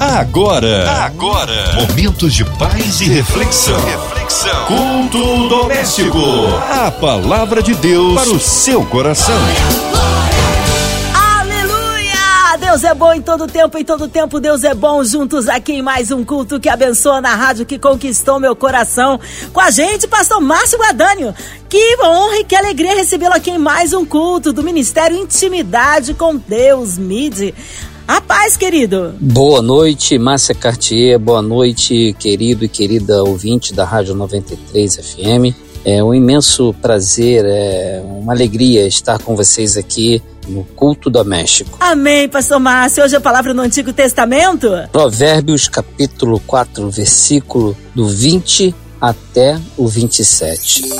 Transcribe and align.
Agora, 0.00 0.88
agora, 1.06 1.74
momentos 1.74 2.32
de 2.32 2.44
paz 2.44 3.00
e 3.00 3.08
reflexão. 3.08 3.76
Reflexão. 3.84 4.66
Culto 4.66 5.48
doméstico. 5.48 6.18
A 6.70 6.88
palavra 6.88 7.60
de 7.60 7.74
Deus 7.74 8.14
para 8.14 8.30
o 8.30 8.38
seu 8.38 8.86
coração. 8.86 9.34
Aleluia! 11.12 12.56
Deus 12.60 12.84
é 12.84 12.94
bom 12.94 13.12
em 13.12 13.20
todo 13.20 13.48
tempo, 13.48 13.76
em 13.76 13.84
todo 13.84 14.06
tempo 14.06 14.38
Deus 14.38 14.62
é 14.62 14.72
bom. 14.72 15.02
Juntos 15.02 15.48
aqui 15.48 15.72
em 15.72 15.82
mais 15.82 16.12
um 16.12 16.24
culto 16.24 16.60
que 16.60 16.68
abençoa 16.68 17.20
na 17.20 17.34
rádio 17.34 17.66
que 17.66 17.76
conquistou 17.76 18.38
meu 18.38 18.54
coração. 18.54 19.18
Com 19.52 19.60
a 19.60 19.72
gente, 19.72 20.06
pastor 20.06 20.40
Márcio 20.40 20.78
Guadânio. 20.78 21.34
Que 21.68 21.98
honra 22.02 22.38
e 22.38 22.44
que 22.44 22.54
alegria 22.54 22.94
recebê-lo 22.94 23.34
aqui 23.34 23.50
em 23.50 23.58
mais 23.58 23.92
um 23.92 24.04
culto 24.04 24.52
do 24.52 24.62
Ministério 24.62 25.18
Intimidade 25.18 26.14
com 26.14 26.36
Deus, 26.36 26.96
MIDI. 26.96 27.52
A 28.08 28.22
paz, 28.22 28.56
querido. 28.56 29.14
Boa 29.20 29.60
noite, 29.60 30.18
Márcia 30.18 30.54
Cartier. 30.54 31.18
Boa 31.18 31.42
noite, 31.42 32.16
querido 32.18 32.64
e 32.64 32.68
querida 32.68 33.22
ouvinte 33.22 33.74
da 33.74 33.84
Rádio 33.84 34.14
93 34.14 34.96
FM. 34.96 35.54
É 35.84 36.02
um 36.02 36.14
imenso 36.14 36.74
prazer, 36.80 37.44
é 37.44 38.02
uma 38.02 38.32
alegria 38.32 38.86
estar 38.86 39.18
com 39.18 39.36
vocês 39.36 39.76
aqui 39.76 40.22
no 40.48 40.64
culto 40.64 41.10
doméstico. 41.10 41.76
Amém, 41.78 42.26
pastor 42.30 42.58
Márcio. 42.58 43.04
Hoje 43.04 43.14
a 43.14 43.20
palavra 43.20 43.52
no 43.52 43.60
Antigo 43.60 43.92
Testamento. 43.92 44.70
Provérbios 44.90 45.68
capítulo 45.68 46.40
4, 46.46 46.88
versículo 46.88 47.76
do 47.94 48.08
20 48.08 48.74
até 48.98 49.60
o 49.76 49.86
27. 49.86 50.90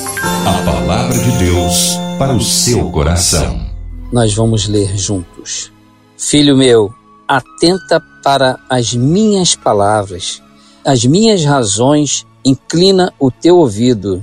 A 0.44 0.62
palavra 0.62 1.18
de 1.18 1.38
Deus 1.38 1.96
para 2.18 2.34
o 2.34 2.40
seu 2.42 2.90
coração. 2.90 3.66
Nós 4.12 4.34
vamos 4.34 4.68
ler 4.68 4.94
juntos. 4.94 5.72
Filho 6.18 6.56
meu, 6.56 6.92
atenta 7.28 8.02
para 8.24 8.58
as 8.70 8.94
minhas 8.94 9.54
palavras, 9.54 10.42
as 10.84 11.04
minhas 11.04 11.44
razões, 11.44 12.26
inclina 12.44 13.12
o 13.18 13.30
teu 13.30 13.58
ouvido, 13.58 14.22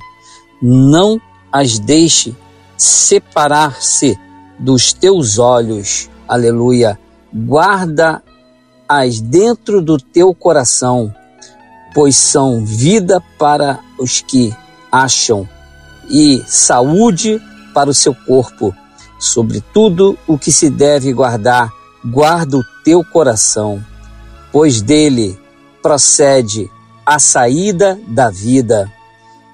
não 0.61 1.21
as 1.51 1.77
deixe 1.77 2.35
separar-se 2.75 4.19
dos 4.57 4.91
teus 4.93 5.37
olhos, 5.37 6.09
aleluia. 6.27 6.99
Guarda-as 7.33 9.19
dentro 9.21 9.81
do 9.81 9.97
teu 9.97 10.33
coração, 10.33 11.13
pois 11.93 12.15
são 12.15 12.65
vida 12.65 13.21
para 13.37 13.79
os 13.99 14.21
que 14.21 14.53
acham 14.91 15.47
e 16.09 16.43
saúde 16.47 17.41
para 17.73 17.89
o 17.89 17.93
seu 17.93 18.15
corpo. 18.15 18.73
Sobre 19.19 19.61
tudo 19.73 20.17
o 20.27 20.37
que 20.37 20.51
se 20.51 20.69
deve 20.69 21.13
guardar, 21.13 21.71
guarda 22.05 22.57
o 22.57 22.63
teu 22.83 23.03
coração, 23.03 23.83
pois 24.51 24.81
dele 24.81 25.39
procede 25.81 26.69
a 27.05 27.17
saída 27.19 27.99
da 28.07 28.29
vida. 28.29 28.91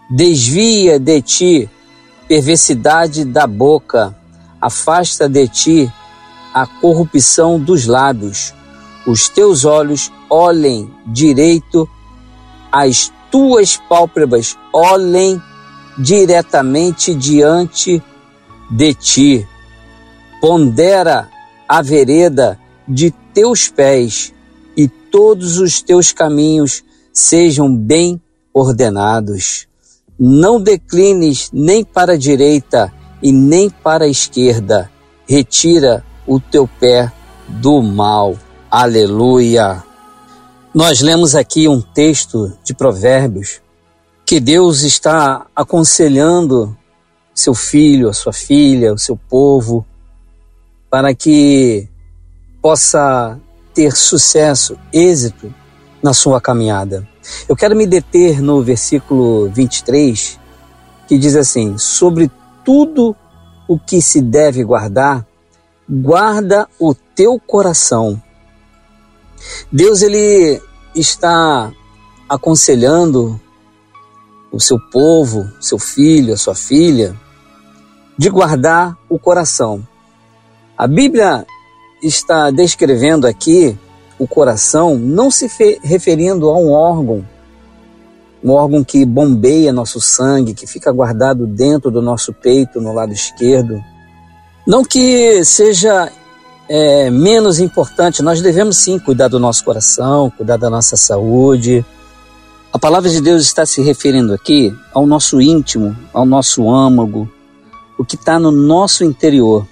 Desvia 0.10 1.00
de 1.00 1.22
ti 1.22 1.70
perversidade 2.28 3.26
da 3.26 3.48
boca, 3.48 4.16
afasta 4.60 5.28
de 5.28 5.48
ti 5.48 5.94
a 6.54 6.66
corrupção 6.66 7.60
dos 7.60 7.86
lábios. 7.86 8.54
Os 9.06 9.30
teus 9.30 9.66
olhos 9.66 10.12
olhem 10.30 10.94
direito, 11.08 11.90
as 12.72 13.12
tuas 13.32 13.78
pálpebras 13.78 14.58
olhem 14.74 15.42
diretamente 15.98 17.14
diante 17.16 18.02
de 18.70 18.94
ti. 18.94 19.48
Pondera 20.40 21.30
a 21.72 21.82
vereda 21.82 22.60
de 22.86 23.12
teus 23.34 23.70
pés 23.70 24.34
e 24.76 24.90
todos 24.90 25.58
os 25.58 25.82
teus 25.82 26.12
caminhos 26.12 26.84
sejam 27.14 27.74
bem 27.74 28.22
ordenados. 28.54 29.70
Não 30.20 30.62
declines 30.62 31.50
nem 31.54 31.82
para 31.82 32.12
a 32.12 32.18
direita 32.18 32.92
e 33.24 33.32
nem 33.32 33.70
para 33.70 34.04
a 34.04 34.10
esquerda. 34.10 34.92
Retira 35.26 36.04
o 36.28 36.42
teu 36.42 36.68
pé 36.68 37.10
do 37.48 37.82
mal. 37.82 38.38
Aleluia. 38.70 39.82
Nós 40.76 41.00
lemos 41.00 41.36
aqui 41.36 41.70
um 41.70 41.80
texto 41.80 42.52
de 42.66 42.74
Provérbios 42.74 43.62
que 44.26 44.42
Deus 44.42 44.82
está 44.82 45.46
aconselhando 45.56 46.78
seu 47.34 47.54
filho, 47.54 48.10
a 48.10 48.14
sua 48.14 48.34
filha, 48.34 48.94
o 48.94 49.00
seu 49.00 49.16
povo 49.16 49.86
para 50.92 51.16
que 51.16 51.88
possa 52.62 53.40
ter 53.74 53.96
sucesso, 53.96 54.78
êxito 54.92 55.54
na 56.04 56.14
sua 56.14 56.42
caminhada. 56.42 57.08
Eu 57.48 57.56
quero 57.56 57.76
me 57.76 57.88
deter 57.88 58.42
no 58.42 58.62
versículo 58.62 59.50
23, 59.50 60.38
que 61.08 61.18
diz 61.18 61.38
assim: 61.38 61.78
Sobre 61.78 62.30
tudo 62.66 63.16
o 63.70 63.80
que 63.80 64.02
se 64.02 64.22
deve 64.22 64.66
guardar, 64.66 65.26
guarda 65.90 66.68
o 66.78 66.94
teu 66.94 67.40
coração. 67.40 68.22
Deus 69.72 70.02
ele 70.02 70.62
está 70.94 71.72
aconselhando 72.28 73.40
o 74.52 74.60
seu 74.60 74.78
povo, 74.92 75.50
seu 75.62 75.80
filho, 75.80 76.34
a 76.34 76.38
sua 76.38 76.54
filha, 76.54 77.16
de 78.18 78.30
guardar 78.30 78.98
o 79.08 79.18
coração. 79.18 79.88
A 80.82 80.88
Bíblia 80.88 81.46
está 82.02 82.50
descrevendo 82.50 83.28
aqui 83.28 83.78
o 84.18 84.28
coração 84.28 84.98
não 84.98 85.30
se 85.30 85.46
referindo 85.84 86.50
a 86.50 86.58
um 86.58 86.72
órgão, 86.72 87.24
um 88.44 88.50
órgão 88.50 88.84
que 88.84 89.06
bombeia 89.06 89.72
nosso 89.72 90.02
sangue, 90.02 90.56
que 90.56 90.66
fica 90.66 90.92
guardado 90.92 91.46
dentro 91.46 91.92
do 91.92 92.02
nosso 92.02 92.34
peito, 92.34 92.82
no 92.82 92.94
lado 92.94 93.14
esquerdo. 93.14 93.80
Não 94.66 94.84
que 94.84 95.46
seja 95.46 96.12
é, 96.68 97.12
menos 97.12 97.60
importante, 97.60 98.24
nós 98.24 98.42
devemos 98.42 98.78
sim 98.78 98.98
cuidar 98.98 99.28
do 99.28 99.40
nosso 99.40 99.64
coração, 99.64 100.32
cuidar 100.36 100.58
da 100.58 100.68
nossa 100.68 100.98
saúde. 100.98 101.86
A 102.74 102.80
palavra 102.80 103.08
de 103.08 103.22
Deus 103.22 103.44
está 103.44 103.68
se 103.68 103.84
referindo 103.84 104.34
aqui 104.34 104.76
ao 104.92 105.06
nosso 105.06 105.40
íntimo, 105.40 105.96
ao 106.12 106.26
nosso 106.26 106.68
âmago, 106.68 107.32
o 108.00 108.04
que 108.04 108.16
está 108.16 108.40
no 108.40 108.50
nosso 108.50 109.04
interior. 109.04 109.68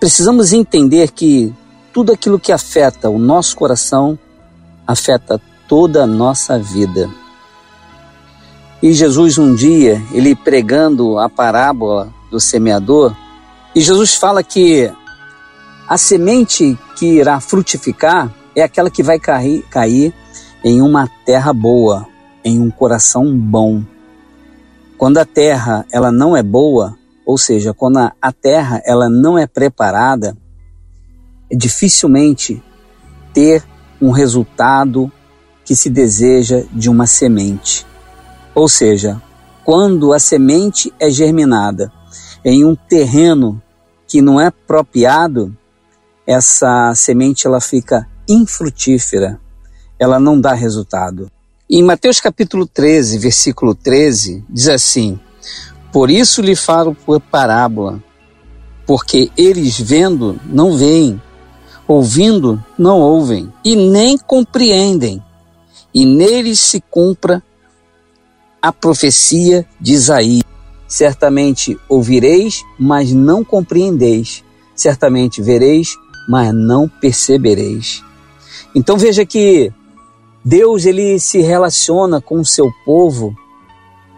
Precisamos 0.00 0.52
entender 0.52 1.10
que 1.10 1.52
tudo 1.92 2.12
aquilo 2.12 2.38
que 2.38 2.52
afeta 2.52 3.10
o 3.10 3.18
nosso 3.18 3.56
coração 3.56 4.18
afeta 4.86 5.40
toda 5.68 6.04
a 6.04 6.06
nossa 6.06 6.58
vida. 6.58 7.10
E 8.80 8.92
Jesus 8.92 9.38
um 9.38 9.54
dia, 9.54 10.00
ele 10.12 10.36
pregando 10.36 11.18
a 11.18 11.28
parábola 11.28 12.12
do 12.30 12.38
semeador, 12.38 13.14
e 13.74 13.80
Jesus 13.80 14.14
fala 14.14 14.42
que 14.42 14.90
a 15.88 15.98
semente 15.98 16.78
que 16.96 17.06
irá 17.06 17.40
frutificar 17.40 18.32
é 18.54 18.62
aquela 18.62 18.90
que 18.90 19.02
vai 19.02 19.18
cair, 19.18 19.62
cair 19.70 20.14
em 20.62 20.80
uma 20.80 21.08
terra 21.24 21.52
boa, 21.52 22.06
em 22.44 22.60
um 22.60 22.70
coração 22.70 23.36
bom. 23.36 23.82
Quando 24.96 25.18
a 25.18 25.24
terra 25.24 25.86
ela 25.92 26.10
não 26.10 26.36
é 26.36 26.42
boa, 26.42 26.97
ou 27.28 27.36
seja, 27.36 27.74
quando 27.74 27.98
a, 27.98 28.32
terra 28.32 28.80
ela 28.86 29.10
não 29.10 29.36
é 29.36 29.46
preparada, 29.46 30.34
é 31.50 31.54
dificilmente 31.54 32.62
ter 33.34 33.62
um 34.00 34.10
resultado 34.10 35.12
que 35.62 35.76
se 35.76 35.90
deseja 35.90 36.64
de 36.72 36.88
uma 36.88 37.06
semente. 37.06 37.86
Ou 38.54 38.66
seja, 38.66 39.20
quando 39.62 40.14
a 40.14 40.18
semente 40.18 40.90
é 40.98 41.10
germinada 41.10 41.92
em 42.42 42.64
um 42.64 42.74
terreno 42.74 43.62
que 44.06 44.22
não 44.22 44.40
é 44.40 44.46
apropriado, 44.46 45.54
essa 46.26 46.94
semente 46.94 47.46
ela 47.46 47.60
fica 47.60 48.08
infrutífera, 48.26 49.38
ela 49.98 50.18
não 50.18 50.40
dá 50.40 50.54
resultado. 50.54 51.30
Em 51.68 51.82
Mateus 51.82 52.22
capítulo 52.22 52.66
13, 52.66 53.18
versículo 53.18 53.74
13, 53.74 54.46
diz 54.48 54.68
assim: 54.68 55.20
por 55.92 56.10
isso 56.10 56.42
lhe 56.42 56.54
falo 56.54 56.94
por 56.94 57.20
parábola, 57.20 58.02
porque 58.86 59.30
eles 59.36 59.78
vendo 59.80 60.38
não 60.44 60.76
veem, 60.76 61.20
ouvindo 61.86 62.62
não 62.78 63.00
ouvem 63.00 63.52
e 63.64 63.74
nem 63.74 64.18
compreendem, 64.18 65.22
e 65.94 66.04
neles 66.04 66.60
se 66.60 66.80
cumpra 66.90 67.42
a 68.60 68.72
profecia 68.72 69.66
de 69.80 69.92
Isaías. 69.92 70.44
Certamente 70.86 71.78
ouvireis, 71.88 72.64
mas 72.78 73.12
não 73.12 73.44
compreendeis. 73.44 74.42
Certamente 74.74 75.42
vereis, 75.42 75.96
mas 76.28 76.52
não 76.52 76.88
percebereis. 76.88 78.02
Então 78.74 78.96
veja 78.96 79.24
que 79.26 79.72
Deus 80.44 80.86
ele 80.86 81.18
se 81.18 81.40
relaciona 81.40 82.20
com 82.20 82.40
o 82.40 82.44
seu 82.44 82.70
povo 82.84 83.36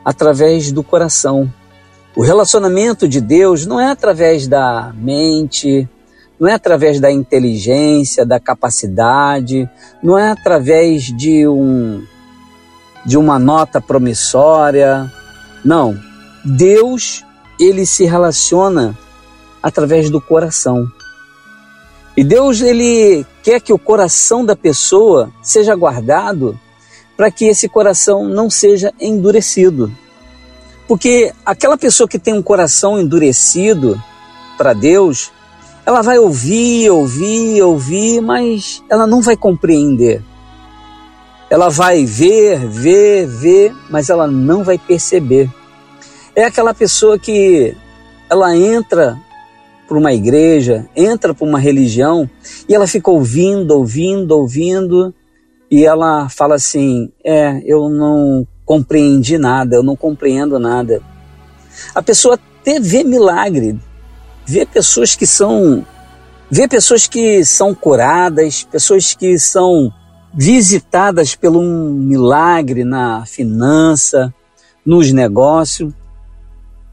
através 0.05 0.71
do 0.71 0.83
coração. 0.83 1.53
O 2.17 2.23
relacionamento 2.23 3.07
de 3.07 3.21
Deus 3.21 3.65
não 3.65 3.79
é 3.79 3.91
através 3.91 4.49
da 4.49 4.93
mente, 4.97 5.89
não 6.39 6.49
é 6.49 6.55
através 6.55 6.99
da 6.99 7.11
inteligência, 7.11 8.27
da 8.27 8.41
capacidade, 8.41 9.69
não 10.03 10.19
é 10.19 10.31
através 10.31 11.05
de 11.05 11.47
um 11.47 12.03
de 13.05 13.17
uma 13.17 13.39
nota 13.39 13.81
promissória. 13.81 15.11
Não. 15.65 15.99
Deus, 16.45 17.25
ele 17.59 17.87
se 17.87 18.05
relaciona 18.05 18.97
através 19.63 20.11
do 20.11 20.21
coração. 20.21 20.87
E 22.17 22.25
Deus 22.25 22.61
ele 22.61 23.25
quer 23.43 23.61
que 23.61 23.73
o 23.73 23.79
coração 23.79 24.45
da 24.45 24.57
pessoa 24.57 25.31
seja 25.43 25.75
guardado 25.75 26.59
para 27.17 27.31
que 27.31 27.47
esse 27.47 27.69
coração 27.69 28.25
não 28.25 28.51
seja 28.51 28.93
endurecido. 29.01 29.91
Porque 30.91 31.33
aquela 31.47 31.79
pessoa 31.79 32.09
que 32.09 32.19
tem 32.19 32.35
um 32.35 32.43
coração 32.43 32.99
endurecido 32.99 33.97
para 34.59 34.73
Deus, 34.73 35.31
ela 35.87 36.03
vai 36.03 36.19
ouvir, 36.19 36.91
ouvir, 36.91 37.63
ouvir, 37.63 38.21
mas 38.21 38.83
ela 38.91 39.07
não 39.07 39.23
vai 39.23 39.37
compreender. 39.37 40.21
Ela 41.49 41.69
vai 41.69 42.05
ver, 42.05 42.67
ver, 42.67 43.25
ver, 43.25 43.73
mas 43.89 44.11
ela 44.11 44.27
não 44.27 44.65
vai 44.65 44.79
perceber. 44.79 45.49
É 46.35 46.43
aquela 46.43 46.75
pessoa 46.75 47.17
que 47.17 47.73
ela 48.29 48.57
entra 48.57 49.17
para 49.87 49.97
uma 49.97 50.13
igreja, 50.13 50.89
entra 50.97 51.33
para 51.33 51.47
uma 51.47 51.61
religião 51.61 52.29
e 52.69 52.75
ela 52.75 52.89
fica 52.89 53.13
ouvindo, 53.13 53.77
ouvindo, 53.77 54.33
ouvindo 54.33 55.15
e 55.71 55.85
ela 55.87 56.29
fala 56.29 56.57
assim: 56.57 57.13
É, 57.25 57.63
eu 57.65 57.89
não 57.89 58.45
compreendi 58.71 59.37
nada, 59.37 59.75
eu 59.75 59.83
não 59.83 59.97
compreendo 59.97 60.57
nada. 60.57 61.03
A 61.93 62.01
pessoa 62.01 62.37
até 62.37 62.79
vê 62.79 63.03
milagre, 63.03 63.77
vê 64.47 64.65
pessoas 64.65 65.17
que 65.17 65.27
são, 65.27 65.85
vê 66.49 66.69
pessoas 66.69 67.09
que 67.09 67.45
são 67.45 67.75
curadas, 67.75 68.63
pessoas 68.63 69.13
que 69.13 69.37
são 69.41 69.93
visitadas 70.33 71.35
por 71.35 71.57
um 71.57 71.91
milagre 71.95 72.85
na 72.85 73.27
finança, 73.27 74.33
nos 74.87 75.11
negócios, 75.13 75.93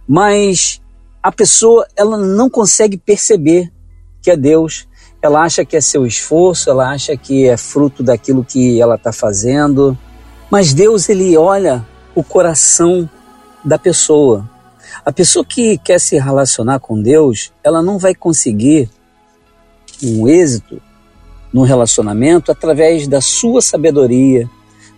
mas 0.07 0.81
a 1.21 1.31
pessoa 1.31 1.87
ela 1.95 2.17
não 2.17 2.49
consegue 2.49 2.97
perceber 2.97 3.71
que 4.19 4.31
é 4.31 4.35
Deus. 4.35 4.87
Ela 5.21 5.43
acha 5.43 5.63
que 5.63 5.77
é 5.77 5.81
seu 5.81 6.07
esforço, 6.07 6.71
ela 6.71 6.89
acha 6.89 7.15
que 7.15 7.47
é 7.47 7.55
fruto 7.55 8.01
daquilo 8.01 8.43
que 8.43 8.81
ela 8.81 8.95
está 8.95 9.13
fazendo. 9.13 9.95
Mas 10.49 10.73
Deus 10.73 11.09
ele 11.09 11.35
olha 11.37 11.85
o 12.15 12.23
coração 12.23 13.09
da 13.63 13.77
pessoa. 13.77 14.49
A 15.05 15.11
pessoa 15.11 15.43
que 15.45 15.77
quer 15.77 15.99
se 15.99 16.17
relacionar 16.17 16.79
com 16.79 17.01
Deus, 17.01 17.51
ela 17.63 17.81
não 17.81 17.97
vai 17.97 18.15
conseguir 18.15 18.89
um 20.01 20.27
êxito 20.27 20.81
no 21.51 21.63
relacionamento 21.63 22.51
através 22.51 23.07
da 23.07 23.21
sua 23.21 23.61
sabedoria, 23.61 24.49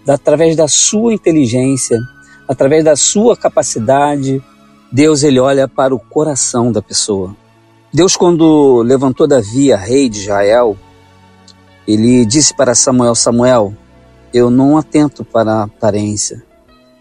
através 0.07 0.55
da 0.55 0.67
sua 0.67 1.13
inteligência, 1.13 1.99
através 2.47 2.83
da 2.83 2.95
sua 2.95 3.37
capacidade, 3.37 4.41
Deus 4.91 5.21
ele 5.23 5.39
olha 5.39 5.67
para 5.67 5.93
o 5.93 5.99
coração 5.99 6.71
da 6.71 6.81
pessoa. 6.81 7.35
Deus 7.93 8.15
quando 8.15 8.81
levantou 8.81 9.27
Davi, 9.27 9.73
rei 9.73 10.09
de 10.09 10.19
Israel, 10.19 10.77
ele 11.87 12.25
disse 12.25 12.53
para 12.53 12.73
Samuel: 12.73 13.15
Samuel, 13.15 13.73
eu 14.33 14.49
não 14.49 14.77
atento 14.77 15.23
para 15.23 15.53
a 15.53 15.63
aparência, 15.63 16.43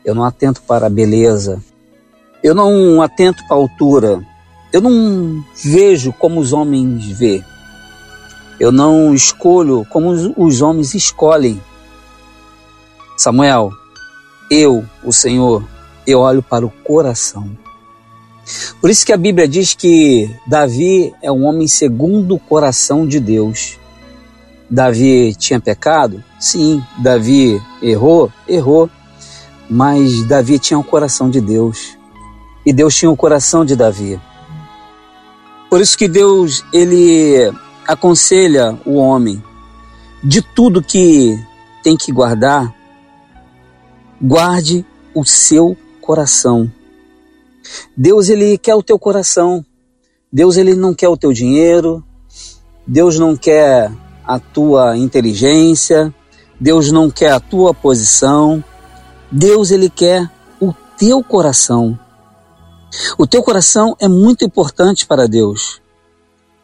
eu 0.04 0.14
não 0.14 0.25
atento 0.25 0.62
para 0.62 0.86
a 0.86 0.90
beleza, 0.90 1.62
eu 2.42 2.54
não 2.54 3.02
atento 3.02 3.46
para 3.46 3.56
a 3.56 3.60
altura, 3.60 4.25
eu 4.72 4.80
não 4.80 5.44
vejo 5.62 6.12
como 6.12 6.40
os 6.40 6.52
homens 6.52 7.06
vê, 7.06 7.44
eu 8.58 8.72
não 8.72 9.14
escolho 9.14 9.86
como 9.90 10.10
os 10.36 10.62
homens 10.62 10.94
escolhem. 10.94 11.60
Samuel, 13.16 13.72
eu, 14.50 14.84
o 15.04 15.12
Senhor, 15.12 15.66
eu 16.06 16.20
olho 16.20 16.42
para 16.42 16.64
o 16.64 16.70
coração. 16.70 17.50
Por 18.81 18.90
isso 18.90 19.04
que 19.04 19.12
a 19.12 19.16
Bíblia 19.16 19.46
diz 19.46 19.74
que 19.74 20.31
Davi 20.46 21.14
é 21.22 21.31
um 21.31 21.44
homem 21.44 21.69
segundo 21.69 22.34
o 22.34 22.38
coração 22.38 23.06
de 23.06 23.20
Deus. 23.20 23.77
Davi 24.70 25.35
tinha 25.35 25.61
pecado? 25.61 26.23
Sim. 26.38 26.82
Davi 26.99 27.61
errou? 27.82 28.32
Errou. 28.47 28.91
Mas 29.69 30.25
Davi 30.25 30.59
tinha 30.59 30.79
o 30.79 30.81
um 30.81 30.85
coração 30.85 31.31
de 31.31 31.41
Deus. 31.41 31.97
E 32.65 32.73
Deus 32.73 32.94
tinha 32.94 33.11
o 33.11 33.15
um 33.15 33.17
coração 33.17 33.65
de 33.65 33.75
Davi. 33.75 34.20
Por 35.70 35.81
isso 35.81 35.97
que 35.97 36.09
Deus, 36.09 36.65
ele 36.73 37.53
aconselha 37.87 38.79
o 38.85 38.94
homem 38.94 39.43
de 40.23 40.43
tudo 40.43 40.82
que 40.82 41.38
tem 41.82 41.97
que 41.97 42.11
guardar, 42.11 42.75
guarde 44.20 44.85
o 45.15 45.25
seu 45.25 45.76
coração 46.00 46.70
Deus 47.97 48.29
ele 48.29 48.59
quer 48.59 48.75
o 48.75 48.82
teu 48.82 48.99
coração. 48.99 49.65
Deus 50.32 50.56
ele 50.56 50.75
não 50.75 50.94
quer 50.94 51.09
o 51.09 51.17
teu 51.17 51.32
dinheiro. 51.32 52.05
Deus 52.87 53.19
não 53.19 53.37
quer 53.37 53.91
a 54.28 54.38
tua 54.38 54.94
inteligência. 54.98 56.14
Deus 56.60 56.92
não 56.92 57.10
quer 57.10 57.32
a 57.32 57.40
tua 57.40 57.72
posição. 57.72 58.62
Deus 59.32 59.70
ele 59.70 59.88
quer 59.88 60.30
o 60.60 60.75
teu 60.98 61.25
coração. 61.25 61.98
O 63.16 63.26
teu 63.26 63.42
coração 63.42 63.96
é 63.98 64.06
muito 64.06 64.44
importante 64.44 65.06
para 65.06 65.26
Deus, 65.26 65.80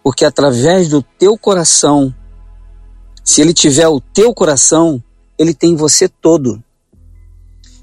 porque 0.03 0.25
através 0.25 0.89
do 0.89 1.03
teu 1.03 1.37
coração, 1.37 2.15
se 3.23 3.41
ele 3.41 3.53
tiver 3.53 3.89
o 3.89 4.01
teu 4.01 4.35
coração, 4.35 5.03
ele 5.39 5.55
tem 5.55 5.77
você 5.77 6.09
todo. 6.09 6.63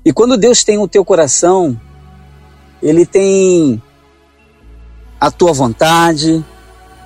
E 0.03 0.11
quando 0.11 0.37
Deus 0.37 0.63
tem 0.63 0.79
o 0.79 0.87
teu 0.87 1.05
coração, 1.05 1.79
ele 2.81 3.05
tem 3.05 3.81
a 5.19 5.29
tua 5.29 5.53
vontade, 5.53 6.43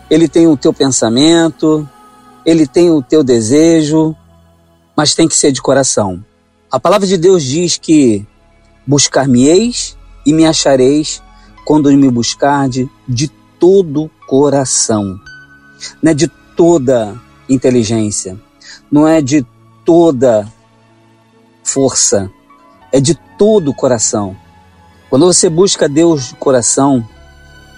ele 0.09 0.29
tem 0.29 0.47
o 0.47 0.55
teu 0.55 0.71
pensamento, 0.71 1.87
ele 2.45 2.67
tem 2.67 2.91
o 2.91 3.01
teu 3.01 3.23
desejo, 3.23 4.15
mas 4.95 5.15
tem 5.15 5.27
que 5.27 5.35
ser 5.35 5.51
de 5.51 5.61
coração. 5.61 6.23
A 6.71 6.79
palavra 6.79 7.07
de 7.07 7.17
Deus 7.17 7.43
diz 7.43 7.77
que 7.77 8.25
buscar-me-eis 8.85 9.97
e 10.25 10.33
me 10.33 10.45
achareis 10.45 11.21
quando 11.65 11.91
me 11.91 12.09
buscarde 12.09 12.89
de 13.07 13.27
todo 13.59 14.09
coração. 14.27 15.19
Não 16.01 16.11
é 16.11 16.13
de 16.13 16.27
toda 16.55 17.19
inteligência, 17.49 18.39
não 18.91 19.07
é 19.07 19.21
de 19.21 19.45
toda 19.83 20.47
força, 21.63 22.29
é 22.91 22.99
de 22.99 23.15
todo 23.37 23.73
coração. 23.73 24.35
Quando 25.09 25.25
você 25.25 25.49
busca 25.49 25.89
Deus 25.89 26.29
de 26.29 26.35
coração, 26.35 27.07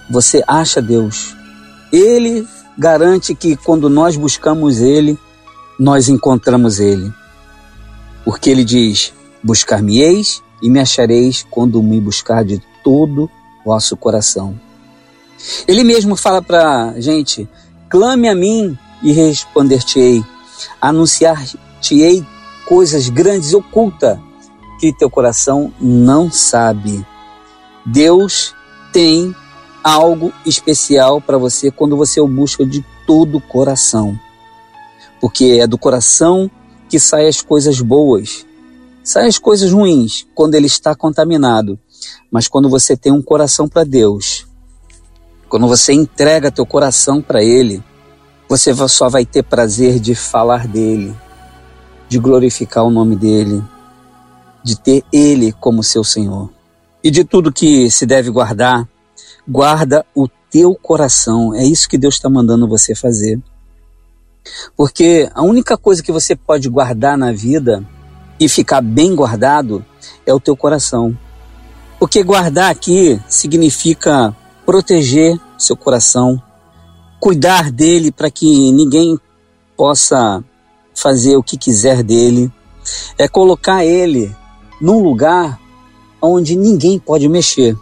você 0.10 0.44
acha 0.48 0.82
Deus. 0.82 1.36
Ele 1.92 2.48
garante 2.78 3.34
que 3.34 3.56
quando 3.56 3.90
nós 3.90 4.16
buscamos 4.16 4.80
Ele, 4.80 5.18
nós 5.80 6.10
encontramos 6.10 6.80
Ele. 6.80 7.12
Porque 8.24 8.50
Ele 8.50 8.64
diz: 8.64 9.14
Buscar-me-eis 9.44 10.44
e 10.62 10.70
me 10.70 10.80
achareis 10.80 11.46
quando 11.50 11.82
me 11.82 12.00
buscar 12.00 12.44
de 12.44 12.62
todo 12.84 13.30
vosso 13.66 13.96
coração. 13.98 14.60
Ele 15.68 15.84
mesmo 15.84 16.16
fala 16.16 16.42
para 16.42 17.00
gente: 17.00 17.48
clame 17.90 18.28
a 18.28 18.36
mim 18.36 18.78
e 19.02 19.12
responder-te-ei, 19.12 20.24
anunciar-te-ei 20.82 22.26
coisas 22.66 23.10
grandes 23.10 23.54
ocultas 23.54 24.20
que 24.80 24.94
teu 24.94 25.10
coração 25.10 25.74
não 25.80 26.32
sabe. 26.32 27.06
Deus 27.86 28.54
tem 28.92 29.34
algo 29.84 30.34
especial 30.46 31.22
para 31.22 31.38
você 31.38 31.72
quando 31.72 31.98
você 31.98 32.20
o 32.20 32.28
busca 32.28 32.66
de 32.66 32.84
todo 33.06 33.38
o 33.38 33.42
coração. 33.42 34.20
Porque 35.20 35.60
é 35.62 35.68
do 35.68 35.78
coração 35.78 36.50
que 36.90 37.00
saem 37.00 37.28
as 37.28 37.42
coisas 37.42 37.82
boas. 37.82 38.46
Saem 39.04 39.28
as 39.28 39.38
coisas 39.38 39.72
ruins 39.72 40.28
quando 40.36 40.56
ele 40.56 40.68
está 40.68 40.94
contaminado. 40.96 41.80
Mas 42.32 42.48
quando 42.48 42.70
você 42.70 42.96
tem 42.96 43.12
um 43.12 43.22
coração 43.22 43.68
para 43.68 43.84
Deus, 43.84 44.46
quando 45.50 45.68
você 45.68 45.94
entrega 45.94 46.52
teu 46.52 46.66
coração 46.66 47.22
para 47.22 47.42
Ele, 47.42 47.82
você 48.50 48.74
só 48.88 49.08
vai 49.10 49.26
ter 49.26 49.44
prazer 49.44 50.00
de 50.00 50.14
falar 50.14 50.68
dele, 50.68 51.16
de 52.10 52.20
glorificar 52.20 52.84
o 52.84 52.90
nome 52.92 53.16
dele, 53.16 53.64
de 54.64 54.78
ter 54.78 55.04
Ele 55.12 55.54
como 55.54 55.84
seu 55.84 56.04
Senhor. 56.04 56.50
E 57.04 57.10
de 57.10 57.24
tudo 57.24 57.54
que 57.54 57.90
se 57.90 58.06
deve 58.06 58.30
guardar, 58.30 58.88
guarda 59.48 60.06
o 60.16 60.28
teu 60.50 60.76
coração. 60.76 61.54
É 61.56 61.64
isso 61.64 61.88
que 61.88 61.98
Deus 61.98 62.16
está 62.16 62.30
mandando 62.30 62.68
você 62.68 62.94
fazer. 62.94 63.40
Porque 64.76 65.30
a 65.34 65.44
única 65.44 65.78
coisa 65.78 66.04
que 66.04 66.12
você 66.12 66.36
pode 66.36 66.70
guardar 66.70 67.18
na 67.18 67.32
vida 67.32 67.84
e 68.40 68.48
ficar 68.48 68.82
bem 68.82 69.16
guardado 69.16 69.86
é 70.26 70.34
o 70.34 70.40
teu 70.40 70.56
coração. 70.56 71.18
Porque 72.00 72.24
guardar 72.24 72.72
aqui 72.72 73.20
significa 73.28 74.36
proteger 74.66 75.40
seu 75.58 75.76
coração, 75.76 76.42
cuidar 77.20 77.72
dele 77.72 78.12
para 78.12 78.30
que 78.30 78.72
ninguém 78.72 79.20
possa 79.76 80.44
fazer 80.94 81.36
o 81.38 81.44
que 81.44 81.58
quiser 81.58 82.04
dele, 82.04 82.52
é 83.18 83.28
colocar 83.28 83.86
ele 83.86 84.36
num 84.80 85.02
lugar 85.02 85.60
onde 86.22 86.56
ninguém 86.56 87.00
pode 87.00 87.28
mexer. 87.28 87.76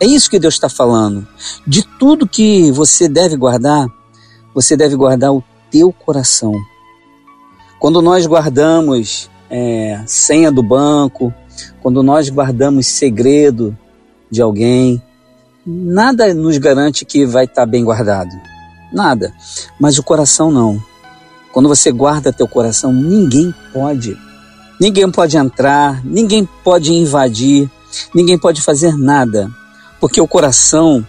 É 0.00 0.06
isso 0.06 0.30
que 0.30 0.38
Deus 0.38 0.54
está 0.54 0.68
falando. 0.68 1.28
De 1.66 1.86
tudo 1.98 2.26
que 2.26 2.72
você 2.72 3.06
deve 3.06 3.36
guardar, 3.36 3.86
você 4.54 4.74
deve 4.74 4.96
guardar 4.96 5.32
o 5.32 5.44
teu 5.70 5.92
coração. 5.92 6.54
Quando 7.78 8.00
nós 8.00 8.26
guardamos 8.26 9.28
é, 9.50 10.02
senha 10.06 10.50
do 10.50 10.62
banco, 10.62 11.32
quando 11.82 12.02
nós 12.02 12.30
guardamos 12.30 12.86
segredo 12.86 13.76
de 14.30 14.40
alguém, 14.40 15.02
nada 15.66 16.32
nos 16.32 16.56
garante 16.56 17.04
que 17.04 17.26
vai 17.26 17.44
estar 17.44 17.62
tá 17.62 17.66
bem 17.66 17.84
guardado. 17.84 18.30
Nada. 18.90 19.34
Mas 19.78 19.98
o 19.98 20.02
coração 20.02 20.50
não. 20.50 20.82
Quando 21.52 21.68
você 21.68 21.92
guarda 21.92 22.32
teu 22.32 22.48
coração, 22.48 22.92
ninguém 22.92 23.54
pode. 23.72 24.16
Ninguém 24.80 25.10
pode 25.10 25.36
entrar, 25.36 26.02
ninguém 26.04 26.48
pode 26.64 26.92
invadir, 26.94 27.70
ninguém 28.14 28.38
pode 28.38 28.62
fazer 28.62 28.96
nada. 28.96 29.50
Porque 30.00 30.20
o 30.20 30.26
coração 30.26 31.06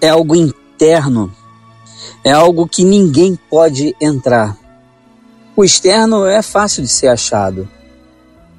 é 0.00 0.10
algo 0.10 0.36
interno, 0.36 1.32
é 2.22 2.30
algo 2.30 2.68
que 2.68 2.84
ninguém 2.84 3.38
pode 3.48 3.96
entrar. 4.00 4.56
O 5.56 5.64
externo 5.64 6.26
é 6.26 6.42
fácil 6.42 6.82
de 6.82 6.88
ser 6.88 7.08
achado. 7.08 7.68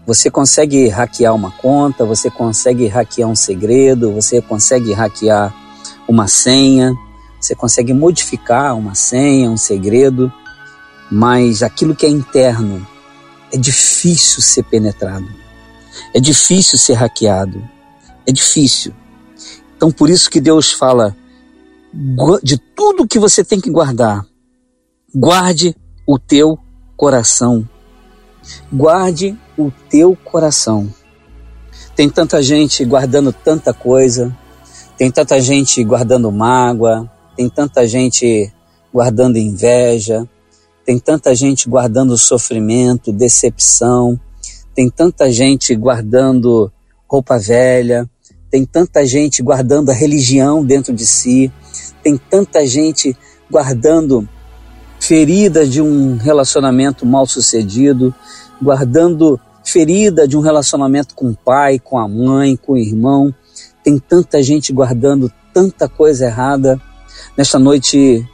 Você 0.05 0.31
consegue 0.31 0.87
hackear 0.87 1.33
uma 1.33 1.51
conta, 1.51 2.03
você 2.03 2.29
consegue 2.29 2.87
hackear 2.87 3.29
um 3.29 3.35
segredo, 3.35 4.11
você 4.11 4.41
consegue 4.41 4.91
hackear 4.93 5.53
uma 6.07 6.27
senha, 6.27 6.93
você 7.39 7.55
consegue 7.55 7.93
modificar 7.93 8.75
uma 8.75 8.95
senha, 8.95 9.49
um 9.49 9.57
segredo, 9.57 10.31
mas 11.09 11.61
aquilo 11.63 11.95
que 11.95 12.05
é 12.05 12.09
interno 12.09 12.85
é 13.51 13.57
difícil 13.57 14.41
ser 14.41 14.63
penetrado, 14.63 15.27
é 16.13 16.19
difícil 16.19 16.77
ser 16.77 16.93
hackeado, 16.93 17.63
é 18.25 18.31
difícil. 18.31 18.93
Então 19.81 19.91
por 19.91 20.11
isso 20.11 20.29
que 20.29 20.39
Deus 20.39 20.71
fala 20.71 21.17
de 22.43 22.55
tudo 22.55 23.07
que 23.07 23.17
você 23.17 23.43
tem 23.43 23.59
que 23.59 23.71
guardar, 23.71 24.23
guarde 25.11 25.75
o 26.07 26.19
teu 26.19 26.55
coração. 26.95 27.67
Guarde 28.71 29.35
o 29.57 29.71
teu 29.89 30.15
coração. 30.15 30.87
Tem 31.95 32.07
tanta 32.07 32.43
gente 32.43 32.85
guardando 32.85 33.33
tanta 33.33 33.73
coisa, 33.73 34.37
tem 34.99 35.09
tanta 35.09 35.41
gente 35.41 35.83
guardando 35.83 36.31
mágoa, 36.31 37.11
tem 37.35 37.49
tanta 37.49 37.87
gente 37.87 38.53
guardando 38.93 39.37
inveja, 39.37 40.29
tem 40.85 40.99
tanta 40.99 41.33
gente 41.33 41.67
guardando 41.67 42.15
sofrimento, 42.19 43.11
decepção, 43.11 44.19
tem 44.75 44.91
tanta 44.91 45.31
gente 45.31 45.73
guardando 45.75 46.71
roupa 47.09 47.39
velha, 47.39 48.07
tem 48.51 48.65
tanta 48.65 49.05
gente 49.05 49.41
guardando 49.41 49.89
a 49.89 49.93
religião 49.93 50.63
dentro 50.63 50.93
de 50.93 51.07
si, 51.07 51.49
tem 52.03 52.17
tanta 52.17 52.67
gente 52.67 53.15
guardando 53.49 54.27
feridas 54.99 55.71
de 55.71 55.81
um 55.81 56.17
relacionamento 56.17 57.05
mal 57.05 57.25
sucedido, 57.25 58.13
guardando 58.61 59.39
ferida 59.63 60.27
de 60.27 60.35
um 60.35 60.41
relacionamento 60.41 61.15
com 61.15 61.29
o 61.29 61.35
pai, 61.35 61.79
com 61.79 61.97
a 61.97 62.07
mãe, 62.07 62.57
com 62.57 62.73
o 62.73 62.77
irmão. 62.77 63.33
Tem 63.83 63.97
tanta 63.97 64.43
gente 64.43 64.73
guardando 64.73 65.31
tanta 65.53 65.87
coisa 65.87 66.25
errada. 66.25 66.79
Nesta 67.37 67.57
noite, 67.57 68.27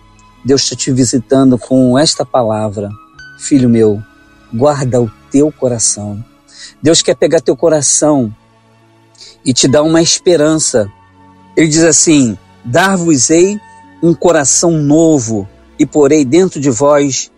Deus 0.43 0.63
está 0.63 0.75
te 0.75 0.91
visitando 0.91 1.57
com 1.59 1.97
esta 1.97 2.25
palavra. 2.25 2.89
Filho 3.39 3.69
meu, 3.69 4.01
guarda 4.53 4.99
o 4.99 5.11
teu 5.31 5.51
coração. 5.51 6.23
Deus 6.81 7.01
quer 7.01 7.15
pegar 7.15 7.39
teu 7.39 7.55
coração 7.55 8.33
e 9.45 9.53
te 9.53 9.67
dar 9.67 9.83
uma 9.83 10.01
esperança. 10.01 10.91
Ele 11.55 11.67
diz 11.67 11.83
assim: 11.83 12.37
Dar-vos-ei 12.63 13.59
um 14.01 14.13
coração 14.13 14.71
novo 14.71 15.47
e 15.79 15.85
porei 15.85 16.23
dentro 16.25 16.59
de 16.59 16.69
vós 16.69 17.31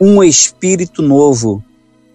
um 0.00 0.22
espírito 0.22 1.02
novo. 1.02 1.62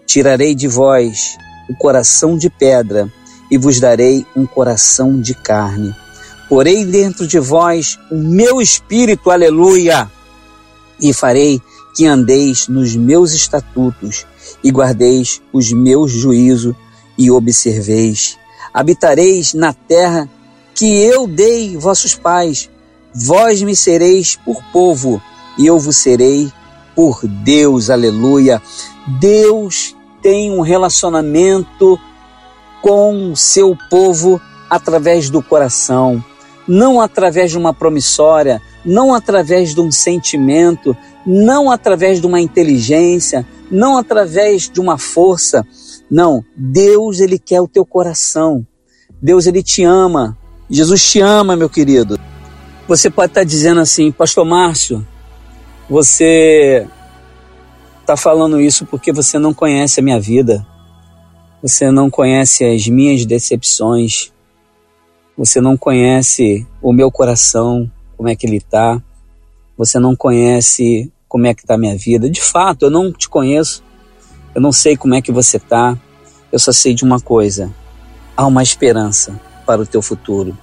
Tirarei 0.05 0.55
de 0.55 0.67
vós 0.67 1.37
o 1.69 1.75
coração 1.75 2.37
de 2.37 2.49
pedra 2.49 3.11
e 3.51 3.57
vos 3.57 3.79
darei 3.79 4.25
um 4.35 4.45
coração 4.45 5.19
de 5.19 5.33
carne. 5.33 5.95
Porei 6.49 6.85
dentro 6.85 7.27
de 7.27 7.39
vós 7.39 7.99
o 8.09 8.15
meu 8.15 8.61
espírito, 8.61 9.29
aleluia, 9.29 10.09
e 11.01 11.13
farei 11.13 11.61
que 11.95 12.05
andeis 12.05 12.67
nos 12.67 12.95
meus 12.95 13.33
estatutos 13.33 14.25
e 14.63 14.71
guardeis 14.71 15.41
os 15.51 15.71
meus 15.73 16.11
juízos 16.11 16.75
e 17.17 17.29
observeis. 17.29 18.37
Habitareis 18.77 19.55
na 19.55 19.73
terra 19.73 20.29
que 20.75 21.01
eu 21.01 21.25
dei 21.25 21.75
vossos 21.75 22.13
pais. 22.13 22.69
Vós 23.11 23.59
me 23.63 23.75
sereis 23.75 24.35
por 24.35 24.61
povo 24.71 25.19
e 25.57 25.65
eu 25.65 25.79
vos 25.79 25.97
serei 25.97 26.53
por 26.95 27.21
Deus, 27.27 27.89
aleluia. 27.89 28.61
Deus 29.19 29.95
tem 30.21 30.51
um 30.51 30.61
relacionamento 30.61 31.99
com 32.79 33.35
seu 33.35 33.75
povo 33.89 34.39
através 34.69 35.31
do 35.31 35.41
coração, 35.41 36.23
não 36.67 37.01
através 37.01 37.49
de 37.49 37.57
uma 37.57 37.73
promissória, 37.73 38.61
não 38.85 39.11
através 39.11 39.73
de 39.73 39.81
um 39.81 39.91
sentimento, 39.91 40.95
não 41.25 41.71
através 41.71 42.21
de 42.21 42.27
uma 42.27 42.39
inteligência, 42.39 43.43
não 43.71 43.97
através 43.97 44.69
de 44.69 44.79
uma 44.79 44.99
força. 44.99 45.65
Não, 46.09 46.43
Deus 46.55 47.19
ele 47.19 47.37
quer 47.37 47.61
o 47.61 47.67
teu 47.67 47.85
coração. 47.85 48.65
Deus 49.21 49.45
ele 49.45 49.61
te 49.61 49.83
ama. 49.83 50.37
Jesus 50.69 51.11
te 51.11 51.19
ama, 51.19 51.55
meu 51.55 51.69
querido. 51.69 52.19
Você 52.87 53.09
pode 53.09 53.31
estar 53.31 53.43
dizendo 53.43 53.81
assim, 53.81 54.11
Pastor 54.11 54.45
Márcio, 54.45 55.05
você 55.89 56.87
está 58.01 58.15
falando 58.15 58.61
isso 58.61 58.85
porque 58.85 59.11
você 59.11 59.37
não 59.37 59.53
conhece 59.53 59.99
a 59.99 60.03
minha 60.03 60.19
vida, 60.19 60.65
você 61.61 61.91
não 61.91 62.09
conhece 62.09 62.63
as 62.63 62.87
minhas 62.87 63.25
decepções, 63.25 64.31
você 65.37 65.59
não 65.59 65.75
conhece 65.75 66.65
o 66.81 66.93
meu 66.93 67.11
coração, 67.11 67.91
como 68.15 68.29
é 68.29 68.35
que 68.35 68.47
ele 68.47 68.57
está, 68.57 69.01
você 69.77 69.99
não 69.99 70.15
conhece 70.15 71.11
como 71.27 71.45
é 71.45 71.53
que 71.53 71.61
está 71.61 71.75
a 71.75 71.77
minha 71.77 71.97
vida. 71.97 72.29
De 72.29 72.41
fato, 72.41 72.85
eu 72.85 72.89
não 72.89 73.11
te 73.11 73.27
conheço, 73.27 73.83
eu 74.57 74.61
não 74.61 74.71
sei 74.71 74.97
como 74.97 75.13
é 75.13 75.21
que 75.21 75.31
você 75.31 75.57
está, 75.57 75.95
eu 76.51 76.57
só 76.57 76.71
sei 76.71 76.95
de 76.95 77.03
uma 77.03 77.19
coisa: 77.19 77.71
há 78.35 78.43
uma 78.47 78.63
esperança 78.63 79.39
para 79.67 79.83
o 79.83 79.85
teu 79.85 80.01
futuro. 80.01 80.57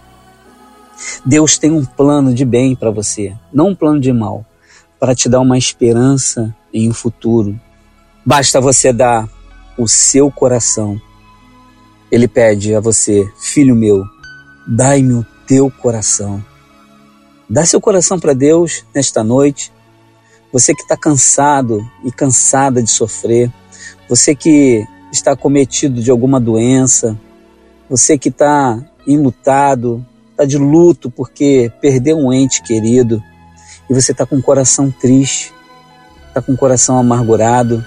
Deus 1.24 1.58
tem 1.58 1.70
um 1.70 1.84
plano 1.84 2.34
de 2.34 2.44
bem 2.44 2.74
para 2.74 2.90
você, 2.90 3.36
não 3.52 3.68
um 3.68 3.74
plano 3.74 4.00
de 4.00 4.12
mal 4.12 4.44
para 4.98 5.14
te 5.14 5.28
dar 5.28 5.38
uma 5.38 5.56
esperança 5.56 6.52
em 6.72 6.90
um 6.90 6.92
futuro. 6.92 7.58
Basta 8.26 8.60
você 8.60 8.92
dar 8.92 9.28
o 9.78 9.86
seu 9.86 10.28
coração. 10.28 11.00
Ele 12.10 12.26
pede 12.26 12.74
a 12.74 12.80
você, 12.80 13.24
filho 13.38 13.76
meu, 13.76 14.02
dai-me 14.66 15.12
o 15.12 15.26
teu 15.46 15.70
coração. 15.70 16.44
Dá 17.48 17.64
seu 17.64 17.80
coração 17.80 18.18
para 18.18 18.32
Deus 18.32 18.84
nesta 18.92 19.22
noite. 19.22 19.72
Você 20.52 20.74
que 20.74 20.82
está 20.82 20.96
cansado 20.96 21.88
e 22.04 22.10
cansada 22.10 22.82
de 22.82 22.90
sofrer, 22.90 23.52
você 24.08 24.34
que 24.34 24.86
está 25.12 25.36
cometido 25.36 26.02
de 26.02 26.10
alguma 26.10 26.40
doença, 26.40 27.18
você 27.88 28.18
que 28.18 28.28
está 28.28 28.82
enlutado, 29.06 30.04
está 30.30 30.44
de 30.44 30.58
luto 30.58 31.10
porque 31.10 31.70
perdeu 31.80 32.16
um 32.16 32.32
ente 32.32 32.62
querido, 32.62 33.22
e 33.88 33.94
você 33.94 34.12
está 34.12 34.24
com 34.24 34.36
o 34.36 34.42
coração 34.42 34.90
triste, 34.90 35.52
está 36.28 36.40
com 36.40 36.52
o 36.52 36.56
coração 36.56 36.98
amargurado, 36.98 37.84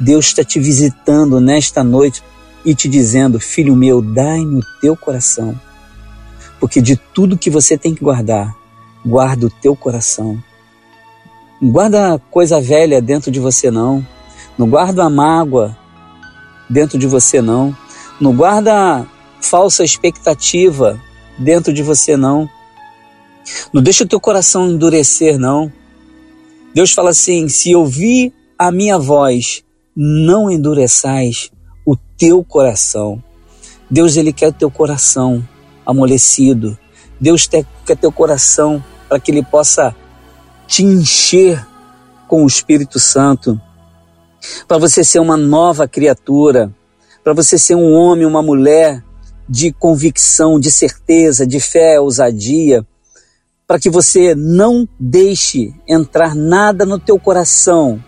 Deus 0.00 0.26
está 0.26 0.44
te 0.44 0.60
visitando 0.60 1.40
nesta 1.40 1.82
noite 1.82 2.22
e 2.64 2.74
te 2.74 2.88
dizendo: 2.88 3.40
Filho 3.40 3.74
meu, 3.74 4.00
dai-me 4.00 4.60
o 4.60 4.64
teu 4.80 4.96
coração. 4.96 5.58
Porque 6.60 6.80
de 6.80 6.96
tudo 6.96 7.38
que 7.38 7.50
você 7.50 7.76
tem 7.76 7.94
que 7.94 8.02
guardar, 8.02 8.54
guarda 9.04 9.46
o 9.46 9.50
teu 9.50 9.76
coração. 9.76 10.42
Não 11.60 11.70
guarda 11.70 12.20
coisa 12.30 12.60
velha 12.60 13.00
dentro 13.00 13.30
de 13.30 13.40
você, 13.40 13.70
não. 13.70 14.06
Não 14.58 14.68
guarda 14.68 15.04
a 15.04 15.10
mágoa 15.10 15.76
dentro 16.68 16.98
de 16.98 17.06
você, 17.06 17.40
não. 17.40 17.74
Não 18.20 18.34
guarda 18.34 19.06
falsa 19.40 19.84
expectativa 19.84 21.00
dentro 21.38 21.72
de 21.72 21.82
você, 21.82 22.16
não. 22.16 22.50
Não 23.72 23.80
deixa 23.80 24.04
o 24.04 24.08
teu 24.08 24.20
coração 24.20 24.68
endurecer, 24.68 25.38
não. 25.38 25.72
Deus 26.74 26.92
fala 26.92 27.10
assim: 27.10 27.48
se 27.48 27.74
ouvir 27.74 28.32
a 28.58 28.72
minha 28.72 28.98
voz, 28.98 29.62
não 29.96 30.50
endureçais 30.50 31.50
o 31.86 31.96
teu 31.96 32.42
coração. 32.44 33.22
Deus, 33.90 34.16
Ele 34.16 34.32
quer 34.32 34.48
o 34.48 34.52
teu 34.52 34.70
coração 34.70 35.46
amolecido. 35.86 36.76
Deus 37.20 37.46
quer 37.46 37.96
teu 37.96 38.12
coração 38.12 38.82
para 39.08 39.18
que 39.18 39.30
Ele 39.30 39.42
possa 39.42 39.94
te 40.66 40.84
encher 40.84 41.66
com 42.26 42.44
o 42.44 42.46
Espírito 42.46 42.98
Santo, 42.98 43.58
para 44.66 44.78
você 44.78 45.02
ser 45.02 45.18
uma 45.18 45.36
nova 45.36 45.88
criatura, 45.88 46.72
para 47.22 47.32
você 47.32 47.58
ser 47.58 47.74
um 47.74 47.92
homem, 47.92 48.26
uma 48.26 48.42
mulher 48.42 49.02
de 49.48 49.72
convicção, 49.72 50.60
de 50.60 50.70
certeza, 50.70 51.46
de 51.46 51.58
fé, 51.58 52.00
ousadia, 52.00 52.86
para 53.66 53.78
que 53.78 53.90
você 53.90 54.34
não 54.34 54.88
deixe 54.98 55.74
entrar 55.86 56.34
nada 56.34 56.84
no 56.86 56.98
teu 56.98 57.18
coração, 57.18 58.02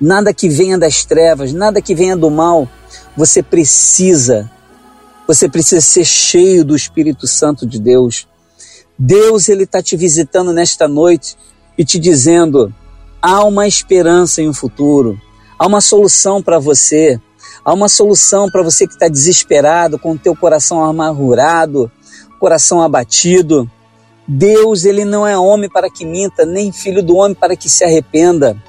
nada 0.00 0.32
que 0.32 0.48
venha 0.48 0.78
das 0.78 1.04
trevas, 1.04 1.52
nada 1.52 1.82
que 1.82 1.94
venha 1.94 2.16
do 2.16 2.30
mal. 2.30 2.68
Você 3.16 3.42
precisa, 3.42 4.50
você 5.26 5.48
precisa 5.48 5.80
ser 5.80 6.04
cheio 6.04 6.64
do 6.64 6.76
Espírito 6.76 7.26
Santo 7.26 7.66
de 7.66 7.80
Deus. 7.80 8.28
Deus 8.98 9.48
ele 9.48 9.64
está 9.64 9.82
te 9.82 9.96
visitando 9.96 10.52
nesta 10.52 10.86
noite 10.86 11.36
e 11.76 11.84
te 11.84 11.98
dizendo: 11.98 12.72
há 13.20 13.44
uma 13.44 13.66
esperança 13.66 14.40
em 14.40 14.48
um 14.48 14.54
futuro, 14.54 15.20
há 15.58 15.66
uma 15.66 15.80
solução 15.80 16.42
para 16.42 16.58
você, 16.58 17.20
há 17.64 17.72
uma 17.72 17.88
solução 17.88 18.50
para 18.50 18.62
você 18.62 18.86
que 18.86 18.94
está 18.94 19.08
desesperado, 19.08 19.98
com 19.98 20.12
o 20.12 20.18
teu 20.18 20.34
coração 20.36 20.82
amargurado, 20.82 21.90
coração 22.38 22.82
abatido. 22.82 23.70
Deus, 24.28 24.84
ele 24.84 25.04
não 25.04 25.26
é 25.26 25.38
homem 25.38 25.70
para 25.70 25.90
que 25.90 26.04
minta, 26.04 26.44
nem 26.44 26.72
filho 26.72 27.02
do 27.02 27.16
homem 27.16 27.34
para 27.34 27.56
que 27.56 27.68
se 27.68 27.84
arrependa. 27.84 28.60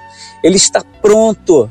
Ele 0.44 0.58
está 0.58 0.84
pronto 1.02 1.70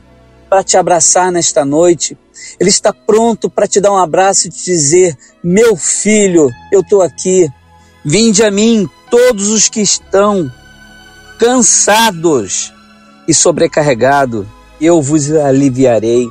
para 0.49 0.63
te 0.63 0.77
abraçar 0.77 1.31
nesta 1.31 1.65
noite. 1.65 2.17
Ele 2.59 2.71
está 2.71 2.93
pronto 2.93 3.49
para 3.49 3.67
te 3.67 3.81
dar 3.81 3.93
um 3.93 3.97
abraço 3.97 4.47
e 4.47 4.51
te 4.51 4.65
dizer: 4.65 5.17
Meu 5.43 5.77
filho, 5.77 6.51
eu 6.73 6.81
estou 6.81 7.03
aqui. 7.03 7.49
Vinde 8.05 8.43
a 8.45 8.51
mim 8.51 8.89
todos 9.11 9.49
os 9.49 9.69
que 9.69 9.81
estão 9.81 10.51
cansados 11.39 12.73
e 13.27 13.35
sobrecarregados, 13.35 14.47
eu 14.81 15.01
vos 15.01 15.31
aliviarei. 15.33 16.29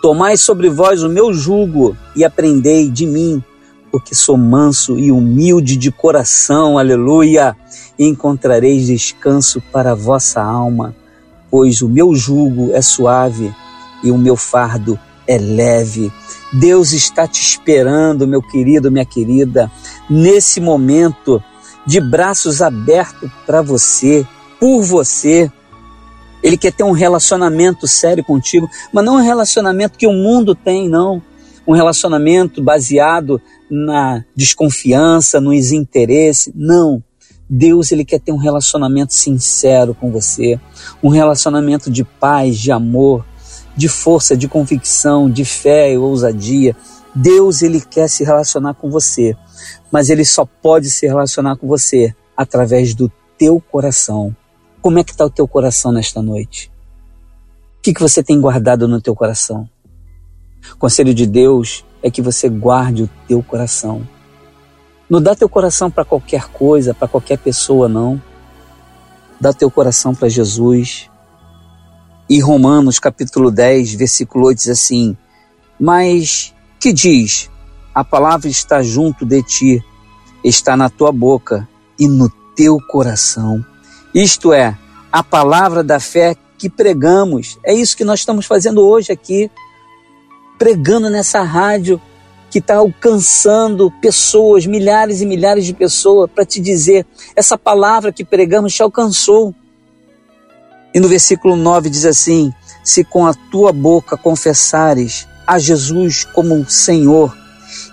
Tomai 0.00 0.36
sobre 0.36 0.68
vós 0.68 1.02
o 1.02 1.08
meu 1.08 1.32
jugo 1.32 1.96
e 2.14 2.24
aprendei 2.24 2.88
de 2.88 3.06
mim, 3.06 3.42
porque 3.90 4.14
sou 4.14 4.36
manso 4.36 4.98
e 4.98 5.10
humilde 5.10 5.76
de 5.76 5.90
coração, 5.90 6.78
aleluia, 6.78 7.56
e 7.98 8.06
encontrareis 8.06 8.86
descanso 8.86 9.60
para 9.72 9.92
a 9.92 9.96
vossa 9.96 10.40
alma, 10.40 10.94
pois 11.50 11.82
o 11.82 11.88
meu 11.88 12.14
jugo 12.14 12.70
é 12.72 12.82
suave 12.82 13.52
e 14.02 14.10
o 14.10 14.18
meu 14.18 14.36
fardo 14.36 14.98
é 15.26 15.36
leve. 15.36 16.12
Deus 16.52 16.92
está 16.92 17.26
te 17.26 17.42
esperando, 17.42 18.26
meu 18.26 18.40
querido, 18.40 18.90
minha 18.90 19.04
querida, 19.04 19.70
nesse 20.08 20.60
momento 20.60 21.42
de 21.86 22.00
braços 22.00 22.62
abertos 22.62 23.30
para 23.46 23.62
você, 23.62 24.26
por 24.60 24.82
você. 24.82 25.50
Ele 26.42 26.56
quer 26.56 26.72
ter 26.72 26.84
um 26.84 26.92
relacionamento 26.92 27.86
sério 27.86 28.24
contigo, 28.24 28.68
mas 28.92 29.04
não 29.04 29.16
um 29.16 29.22
relacionamento 29.22 29.98
que 29.98 30.06
o 30.06 30.12
mundo 30.12 30.54
tem, 30.54 30.88
não. 30.88 31.22
Um 31.66 31.72
relacionamento 31.72 32.62
baseado 32.62 33.40
na 33.70 34.24
desconfiança, 34.34 35.40
no 35.40 35.50
desinteresse. 35.50 36.52
Não. 36.54 37.02
Deus 37.48 37.92
ele 37.92 38.04
quer 38.04 38.20
ter 38.20 38.32
um 38.32 38.36
relacionamento 38.36 39.14
sincero 39.14 39.94
com 39.94 40.10
você, 40.10 40.60
um 41.02 41.08
relacionamento 41.08 41.90
de 41.90 42.04
paz, 42.04 42.58
de 42.58 42.70
amor, 42.70 43.24
de 43.74 43.88
força, 43.88 44.36
de 44.36 44.48
convicção, 44.48 45.30
de 45.30 45.44
fé 45.44 45.92
e 45.92 45.98
ousadia. 45.98 46.76
Deus 47.14 47.62
ele 47.62 47.80
quer 47.80 48.08
se 48.08 48.22
relacionar 48.22 48.74
com 48.74 48.90
você, 48.90 49.34
mas 49.90 50.10
ele 50.10 50.24
só 50.24 50.44
pode 50.44 50.90
se 50.90 51.06
relacionar 51.06 51.56
com 51.56 51.66
você 51.66 52.14
através 52.36 52.94
do 52.94 53.10
teu 53.38 53.60
coração. 53.60 54.36
Como 54.88 54.98
é 54.98 55.04
que 55.04 55.10
está 55.10 55.26
o 55.26 55.28
teu 55.28 55.46
coração 55.46 55.92
nesta 55.92 56.22
noite? 56.22 56.72
O 57.78 57.82
que, 57.82 57.92
que 57.92 58.00
você 58.00 58.22
tem 58.22 58.40
guardado 58.40 58.88
no 58.88 59.02
teu 59.02 59.14
coração? 59.14 59.68
O 60.72 60.78
conselho 60.78 61.12
de 61.12 61.26
Deus 61.26 61.84
é 62.02 62.10
que 62.10 62.22
você 62.22 62.48
guarde 62.48 63.02
o 63.02 63.10
teu 63.28 63.42
coração. 63.42 64.08
Não 65.06 65.20
dá 65.20 65.34
teu 65.34 65.46
coração 65.46 65.90
para 65.90 66.06
qualquer 66.06 66.48
coisa, 66.48 66.94
para 66.94 67.06
qualquer 67.06 67.36
pessoa, 67.36 67.86
não. 67.86 68.18
Dá 69.38 69.52
teu 69.52 69.70
coração 69.70 70.14
para 70.14 70.30
Jesus. 70.30 71.10
E 72.26 72.40
Romanos 72.40 72.98
capítulo 72.98 73.50
10, 73.50 73.92
versículo 73.92 74.46
8 74.46 74.56
diz 74.56 74.68
assim: 74.70 75.14
Mas 75.78 76.54
que 76.80 76.94
diz? 76.94 77.50
A 77.94 78.02
palavra 78.02 78.48
está 78.48 78.82
junto 78.82 79.26
de 79.26 79.42
ti, 79.42 79.84
está 80.42 80.78
na 80.78 80.88
tua 80.88 81.12
boca 81.12 81.68
e 81.98 82.08
no 82.08 82.30
teu 82.56 82.78
coração. 82.88 83.62
Isto 84.14 84.52
é, 84.52 84.76
a 85.12 85.22
palavra 85.22 85.82
da 85.82 86.00
fé 86.00 86.36
que 86.56 86.68
pregamos. 86.68 87.58
É 87.64 87.72
isso 87.72 87.96
que 87.96 88.04
nós 88.04 88.20
estamos 88.20 88.46
fazendo 88.46 88.86
hoje 88.86 89.12
aqui, 89.12 89.50
pregando 90.58 91.08
nessa 91.08 91.42
rádio 91.42 92.00
que 92.50 92.58
está 92.58 92.76
alcançando 92.76 93.90
pessoas, 94.00 94.66
milhares 94.66 95.20
e 95.20 95.26
milhares 95.26 95.64
de 95.64 95.74
pessoas, 95.74 96.30
para 96.34 96.44
te 96.44 96.60
dizer: 96.60 97.06
essa 97.36 97.56
palavra 97.56 98.12
que 98.12 98.24
pregamos 98.24 98.74
te 98.74 98.82
alcançou. 98.82 99.54
E 100.94 101.00
no 101.00 101.08
versículo 101.08 101.56
9 101.56 101.90
diz 101.90 102.04
assim: 102.04 102.52
Se 102.82 103.04
com 103.04 103.26
a 103.26 103.34
tua 103.34 103.72
boca 103.72 104.16
confessares 104.16 105.28
a 105.46 105.58
Jesus 105.58 106.24
como 106.24 106.68
Senhor, 106.68 107.36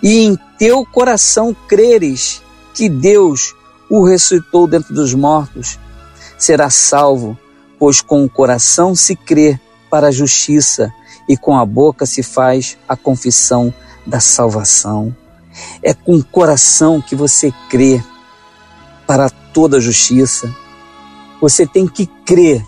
e 0.01 0.25
em 0.25 0.37
teu 0.57 0.85
coração 0.85 1.55
creres 1.67 2.41
que 2.73 2.89
Deus 2.89 3.53
o 3.89 4.03
ressuscitou 4.03 4.67
dentro 4.67 4.93
dos 4.93 5.13
mortos, 5.13 5.77
será 6.37 6.69
salvo, 6.69 7.37
pois 7.79 8.01
com 8.01 8.23
o 8.23 8.29
coração 8.29 8.95
se 8.95 9.15
crê 9.15 9.59
para 9.89 10.07
a 10.07 10.11
justiça 10.11 10.93
e 11.27 11.35
com 11.37 11.57
a 11.57 11.65
boca 11.65 12.05
se 12.05 12.21
faz 12.21 12.77
a 12.87 12.95
confissão 12.95 13.73
da 14.05 14.19
salvação. 14.19 15.15
É 15.81 15.93
com 15.93 16.15
o 16.15 16.23
coração 16.23 17.01
que 17.01 17.15
você 17.15 17.53
crê 17.69 18.03
para 19.07 19.29
toda 19.29 19.77
a 19.77 19.81
justiça. 19.81 20.53
Você 21.41 21.65
tem 21.65 21.87
que 21.87 22.05
crer, 22.25 22.63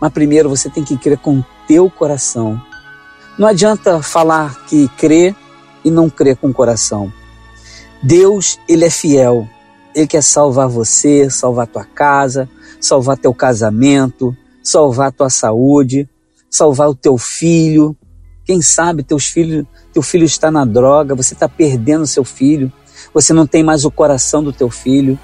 mas 0.00 0.12
primeiro 0.12 0.48
você 0.48 0.70
tem 0.70 0.84
que 0.84 0.96
crer 0.96 1.18
com 1.18 1.38
o 1.38 1.46
teu 1.66 1.90
coração. 1.90 2.60
Não 3.38 3.48
adianta 3.48 4.02
falar 4.02 4.64
que 4.66 4.88
crê 4.96 5.34
e 5.84 5.90
não 5.90 6.08
crer 6.08 6.36
com 6.36 6.48
o 6.48 6.54
coração. 6.54 7.12
Deus, 8.02 8.58
ele 8.68 8.84
é 8.84 8.90
fiel. 8.90 9.48
Ele 9.94 10.06
quer 10.06 10.22
salvar 10.22 10.68
você, 10.68 11.28
salvar 11.28 11.66
tua 11.66 11.84
casa, 11.84 12.48
salvar 12.80 13.18
teu 13.18 13.34
casamento, 13.34 14.36
salvar 14.62 15.12
tua 15.12 15.28
saúde, 15.28 16.08
salvar 16.50 16.88
o 16.88 16.94
teu 16.94 17.18
filho. 17.18 17.96
Quem 18.44 18.62
sabe 18.62 19.02
teus 19.02 19.26
filhos, 19.26 19.66
teu 19.92 20.02
filho 20.02 20.24
está 20.24 20.50
na 20.50 20.64
droga, 20.64 21.14
você 21.14 21.34
está 21.34 21.48
perdendo 21.48 22.06
seu 22.06 22.24
filho, 22.24 22.72
você 23.12 23.32
não 23.32 23.46
tem 23.46 23.62
mais 23.62 23.84
o 23.84 23.90
coração 23.90 24.42
do 24.42 24.52
teu 24.52 24.70
filho, 24.70 25.18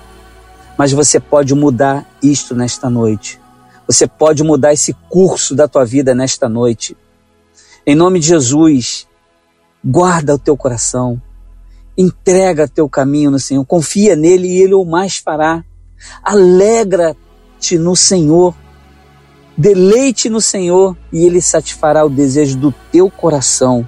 mas 0.76 0.92
você 0.92 1.18
pode 1.18 1.54
mudar 1.54 2.07
isto 2.22 2.54
nesta 2.54 2.88
noite. 2.88 3.40
Você 3.87 4.07
pode 4.07 4.42
mudar 4.42 4.72
esse 4.72 4.94
curso 5.09 5.54
da 5.54 5.66
tua 5.66 5.85
vida 5.85 6.14
nesta 6.14 6.48
noite. 6.48 6.96
Em 7.87 7.94
nome 7.94 8.20
de 8.20 8.28
Jesus, 8.28 9.09
guarda 9.83 10.35
o 10.35 10.38
teu 10.38 10.57
coração, 10.57 11.20
entrega 11.98 12.68
teu 12.68 12.88
caminho 12.88 13.30
no 13.30 13.40
Senhor, 13.40 13.64
confia 13.66 14.14
nele 14.14 14.46
e 14.46 14.62
ele 14.62 14.74
o 14.74 14.84
mais 14.84 15.16
fará. 15.16 15.64
Alegra 16.22 17.16
deleite 17.58 17.78
no 17.78 17.96
Senhor. 17.96 18.54
Deleite 19.56 20.30
no 20.30 20.40
Senhor 20.40 20.96
e 21.12 21.24
Ele 21.24 21.42
satisfará 21.42 22.04
o 22.04 22.11
desejo 22.11 22.56
do 22.56 22.72
teu 22.92 23.11
coração. 23.11 23.87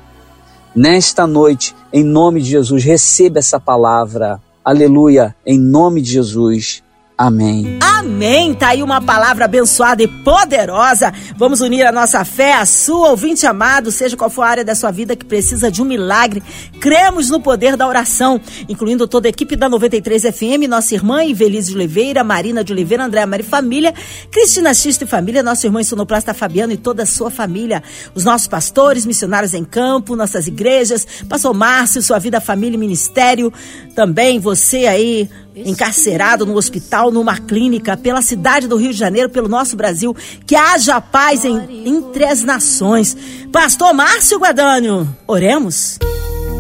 Nesta 0.75 1.27
noite, 1.27 1.75
em 1.92 2.03
nome 2.03 2.42
de 2.42 2.51
Jesus, 2.51 2.83
receba 2.83 3.38
essa 3.38 3.61
palavra. 3.61 4.40
Aleluia, 4.64 5.35
em 5.46 5.59
nome 5.59 6.03
de 6.03 6.11
Jesus. 6.11 6.83
Amém. 7.21 7.79
Amém. 7.83 8.55
Tá 8.55 8.69
aí 8.69 8.83
uma 8.83 8.99
palavra 8.99 9.45
abençoada 9.45 10.03
e 10.03 10.09
poderosa. 10.09 11.13
Vamos 11.37 11.61
unir 11.61 11.85
a 11.85 11.93
nossa 11.93 12.25
fé, 12.25 12.55
a 12.55 12.65
sua, 12.65 13.11
ouvinte 13.11 13.47
amado, 13.47 13.91
seja 13.91 14.17
qual 14.17 14.31
for 14.31 14.41
a 14.41 14.49
área 14.49 14.65
da 14.65 14.75
sua 14.75 14.91
vida 14.91 15.15
que 15.15 15.27
precisa 15.27 15.71
de 15.71 15.83
um 15.83 15.85
milagre. 15.85 16.43
Cremos 16.81 17.29
no 17.29 17.39
poder 17.39 17.77
da 17.77 17.87
oração, 17.87 18.41
incluindo 18.71 19.07
toda 19.07 19.29
a 19.29 19.31
equipe 19.31 19.55
da 19.55 19.69
93 19.69 20.23
FM, 20.35 20.67
nossa 20.67 20.95
irmã 20.95 21.23
Invelise 21.23 21.73
de 21.73 21.77
Oliveira, 21.77 22.25
Marina 22.25 22.65
de 22.65 22.73
Oliveira, 22.73 23.05
André 23.05 23.27
Mari 23.27 23.43
Família, 23.43 23.93
Cristina 24.31 24.73
Xista 24.73 25.05
e 25.05 25.07
Família, 25.07 25.43
nossa 25.43 25.67
irmã 25.67 25.83
Sonoplasta 25.83 26.33
Fabiano 26.33 26.73
e 26.73 26.79
toda 26.79 27.03
a 27.03 27.07
sua 27.07 27.31
família. 27.31 27.83
Os 28.15 28.25
nossos 28.25 28.49
pastores, 28.49 29.05
missionários 29.05 29.53
em 29.53 29.63
campo, 29.63 30.17
nossas 30.17 30.47
igrejas, 30.47 31.07
Pastor 31.29 31.53
Márcio, 31.53 32.01
sua 32.01 32.19
vida, 32.19 32.41
família 32.41 32.77
e 32.77 32.81
ministério. 32.81 33.53
Também 33.95 34.39
você 34.39 34.87
aí, 34.87 35.29
encarcerado 35.55 36.47
no 36.47 36.57
hospital, 36.57 37.11
numa 37.11 37.39
clínica, 37.39 37.97
pela 37.97 38.23
cidade 38.23 38.67
do 38.67 38.77
Rio 38.77 38.93
de 38.93 38.99
Janeiro, 38.99 39.29
pelo 39.29 39.49
nosso 39.49 39.77
Brasil, 39.77 40.15
que 40.47 40.55
haja 40.55 41.01
paz 41.01 41.45
em, 41.45 41.87
entre 41.87 42.25
as 42.25 42.43
nações. 42.43 43.17
Pastor 43.53 43.93
Márcio 43.93 44.39
Guadânio, 44.39 45.09
oremos. 45.27 45.99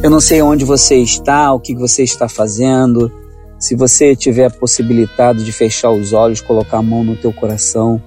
Eu 0.02 0.10
não 0.10 0.20
sei 0.20 0.40
onde 0.40 0.64
você 0.64 0.96
está, 0.96 1.52
o 1.52 1.60
que 1.60 1.74
você 1.74 2.02
está 2.02 2.28
fazendo, 2.28 3.12
Se 3.58 3.76
você 3.76 4.16
tiver 4.16 4.50
possibilitado 4.50 5.44
de 5.44 5.52
fechar 5.52 5.90
os 5.90 6.14
olhos, 6.14 6.40
colocar 6.40 6.78
a 6.78 6.82
mão 6.82 7.04
no 7.04 7.14
teu 7.14 7.30
coração, 7.30 8.02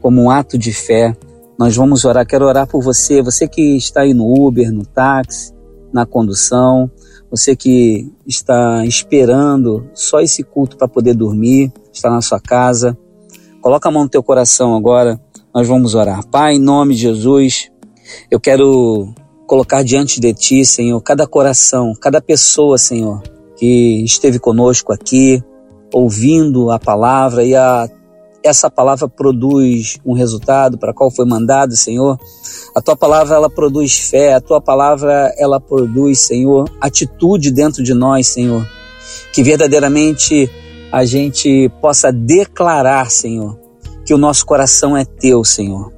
como 0.00 0.22
um 0.22 0.30
ato 0.30 0.58
de 0.58 0.72
fé, 0.72 1.16
nós 1.56 1.76
vamos 1.76 2.04
orar. 2.04 2.26
Quero 2.26 2.44
orar 2.44 2.66
por 2.66 2.82
você, 2.82 3.22
você 3.22 3.46
que 3.46 3.76
está 3.76 4.00
aí 4.00 4.12
no 4.12 4.46
Uber, 4.46 4.72
no 4.72 4.84
táxi, 4.84 5.52
na 5.92 6.04
condução, 6.04 6.90
você 7.30 7.56
que 7.56 8.12
está 8.26 8.84
esperando 8.84 9.88
só 9.94 10.20
esse 10.20 10.42
culto 10.42 10.76
para 10.76 10.88
poder 10.88 11.14
dormir, 11.14 11.72
está 11.92 12.10
na 12.10 12.22
sua 12.22 12.40
casa. 12.40 12.96
Coloca 13.60 13.88
a 13.88 13.92
mão 13.92 14.04
no 14.04 14.08
teu 14.08 14.22
coração 14.22 14.76
agora, 14.76 15.20
nós 15.54 15.66
vamos 15.66 15.94
orar. 15.94 16.26
Pai, 16.28 16.54
em 16.54 16.60
nome 16.60 16.94
de 16.94 17.02
Jesus, 17.02 17.70
eu 18.30 18.38
quero 18.38 19.12
colocar 19.46 19.82
diante 19.82 20.20
de 20.20 20.32
Ti, 20.34 20.64
Senhor, 20.64 21.00
cada 21.00 21.26
coração, 21.26 21.92
cada 22.00 22.20
pessoa, 22.20 22.78
Senhor, 22.78 23.22
que 23.56 24.02
esteve 24.04 24.38
conosco 24.38 24.92
aqui, 24.92 25.42
ouvindo 25.92 26.70
a 26.70 26.78
palavra 26.78 27.44
e 27.44 27.54
a 27.54 27.88
essa 28.42 28.70
palavra 28.70 29.08
produz 29.08 29.98
um 30.04 30.12
resultado 30.14 30.78
para 30.78 30.94
qual 30.94 31.10
foi 31.10 31.26
mandado, 31.26 31.76
Senhor. 31.76 32.18
A 32.74 32.80
tua 32.80 32.96
palavra 32.96 33.36
ela 33.36 33.50
produz 33.50 33.98
fé, 33.98 34.34
a 34.34 34.40
tua 34.40 34.60
palavra 34.60 35.34
ela 35.38 35.60
produz, 35.60 36.20
Senhor, 36.20 36.70
atitude 36.80 37.50
dentro 37.50 37.82
de 37.82 37.94
nós, 37.94 38.28
Senhor. 38.28 38.66
Que 39.32 39.42
verdadeiramente 39.42 40.50
a 40.92 41.04
gente 41.04 41.70
possa 41.80 42.12
declarar, 42.12 43.10
Senhor, 43.10 43.58
que 44.04 44.14
o 44.14 44.18
nosso 44.18 44.46
coração 44.46 44.96
é 44.96 45.04
teu, 45.04 45.44
Senhor. 45.44 45.92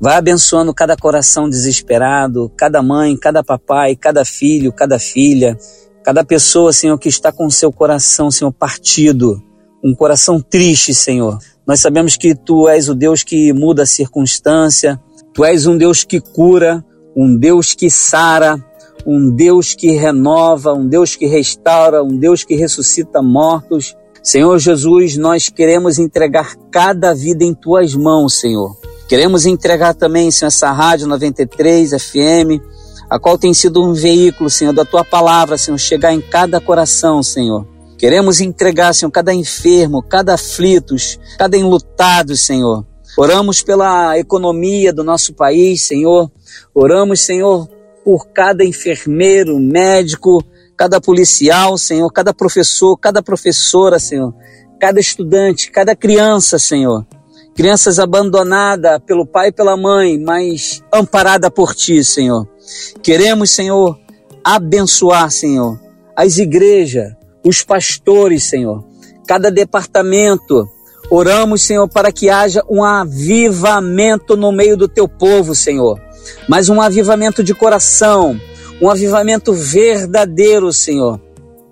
Vai 0.00 0.16
abençoando 0.16 0.74
cada 0.74 0.96
coração 0.96 1.48
desesperado, 1.48 2.50
cada 2.56 2.82
mãe, 2.82 3.16
cada 3.16 3.42
papai, 3.42 3.94
cada 3.94 4.24
filho, 4.24 4.72
cada 4.72 4.98
filha, 4.98 5.56
cada 6.02 6.24
pessoa, 6.24 6.72
Senhor, 6.72 6.98
que 6.98 7.08
está 7.08 7.30
com 7.30 7.48
seu 7.50 7.70
coração, 7.70 8.30
Senhor, 8.30 8.52
partido, 8.52 9.42
um 9.82 9.94
coração 9.94 10.40
triste, 10.40 10.94
Senhor. 10.94 11.38
Nós 11.66 11.80
sabemos 11.80 12.16
que 12.16 12.34
tu 12.34 12.68
és 12.68 12.88
o 12.88 12.94
Deus 12.94 13.22
que 13.22 13.52
muda 13.52 13.82
a 13.84 13.86
circunstância, 13.86 15.00
tu 15.32 15.44
és 15.44 15.66
um 15.66 15.76
Deus 15.76 16.04
que 16.04 16.20
cura, 16.20 16.84
um 17.16 17.36
Deus 17.36 17.74
que 17.74 17.90
sara, 17.90 18.62
um 19.06 19.30
Deus 19.30 19.74
que 19.74 19.92
renova, 19.92 20.72
um 20.72 20.86
Deus 20.86 21.16
que 21.16 21.26
restaura, 21.26 22.02
um 22.02 22.16
Deus 22.16 22.44
que 22.44 22.54
ressuscita 22.54 23.22
mortos. 23.22 23.96
Senhor 24.22 24.58
Jesus, 24.58 25.16
nós 25.16 25.48
queremos 25.48 25.98
entregar 25.98 26.54
cada 26.70 27.14
vida 27.14 27.44
em 27.44 27.54
tuas 27.54 27.94
mãos, 27.94 28.40
Senhor. 28.40 28.76
Queremos 29.08 29.46
entregar 29.46 29.94
também, 29.94 30.30
Senhor, 30.30 30.48
essa 30.48 30.70
rádio 30.70 31.06
93 31.08 31.90
FM, 31.90 32.62
a 33.08 33.18
qual 33.18 33.36
tem 33.36 33.52
sido 33.52 33.82
um 33.82 33.92
veículo, 33.92 34.50
Senhor, 34.50 34.72
da 34.72 34.84
tua 34.84 35.04
palavra, 35.04 35.58
Senhor, 35.58 35.78
chegar 35.78 36.12
em 36.12 36.20
cada 36.20 36.60
coração, 36.60 37.22
Senhor. 37.22 37.66
Queremos 38.00 38.40
entregar, 38.40 38.94
Senhor, 38.94 39.10
cada 39.10 39.34
enfermo, 39.34 40.02
cada 40.02 40.32
aflitos, 40.32 41.20
cada 41.36 41.54
enlutado, 41.54 42.34
Senhor. 42.34 42.86
Oramos 43.14 43.60
pela 43.60 44.18
economia 44.18 44.90
do 44.90 45.04
nosso 45.04 45.34
país, 45.34 45.86
Senhor. 45.86 46.32
Oramos, 46.74 47.20
Senhor, 47.20 47.68
por 48.02 48.28
cada 48.28 48.64
enfermeiro, 48.64 49.60
médico, 49.60 50.42
cada 50.78 50.98
policial, 50.98 51.76
Senhor, 51.76 52.10
cada 52.10 52.32
professor, 52.32 52.96
cada 52.96 53.22
professora, 53.22 53.98
Senhor, 53.98 54.34
cada 54.80 54.98
estudante, 54.98 55.70
cada 55.70 55.94
criança, 55.94 56.58
Senhor 56.58 57.06
crianças 57.54 57.98
abandonadas 57.98 59.00
pelo 59.04 59.26
pai 59.26 59.48
e 59.48 59.52
pela 59.52 59.76
mãe, 59.76 60.18
mas 60.18 60.82
amparada 60.90 61.50
por 61.50 61.74
ti, 61.74 62.02
Senhor. 62.02 62.48
Queremos, 63.02 63.50
Senhor, 63.50 63.98
abençoar, 64.42 65.30
Senhor, 65.30 65.78
as 66.16 66.38
igrejas, 66.38 67.12
os 67.44 67.62
pastores, 67.62 68.44
Senhor, 68.44 68.84
cada 69.26 69.50
departamento. 69.50 70.68
Oramos, 71.10 71.62
Senhor, 71.62 71.88
para 71.88 72.12
que 72.12 72.30
haja 72.30 72.62
um 72.70 72.84
avivamento 72.84 74.36
no 74.36 74.52
meio 74.52 74.76
do 74.76 74.86
teu 74.86 75.08
povo, 75.08 75.54
Senhor. 75.54 76.00
Mas 76.48 76.68
um 76.68 76.80
avivamento 76.80 77.42
de 77.42 77.52
coração, 77.52 78.40
um 78.80 78.88
avivamento 78.88 79.52
verdadeiro, 79.52 80.72
Senhor. 80.72 81.20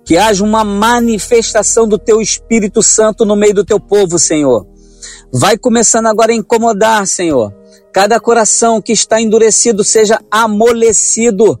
Que 0.03 0.17
haja 0.17 0.43
uma 0.43 0.63
manifestação 0.63 1.87
do 1.87 1.97
teu 1.97 2.19
Espírito 2.19 2.83
Santo 2.83 3.25
no 3.25 3.35
meio 3.35 3.53
do 3.53 3.63
teu 3.63 3.79
povo, 3.79 4.19
Senhor. 4.19 4.67
Vai 5.31 5.57
começando 5.57 6.07
agora 6.07 6.31
a 6.31 6.35
incomodar, 6.35 7.05
Senhor. 7.07 7.53
Cada 7.93 8.19
coração 8.19 8.81
que 8.81 8.91
está 8.91 9.21
endurecido 9.21 9.83
seja 9.83 10.19
amolecido 10.29 11.59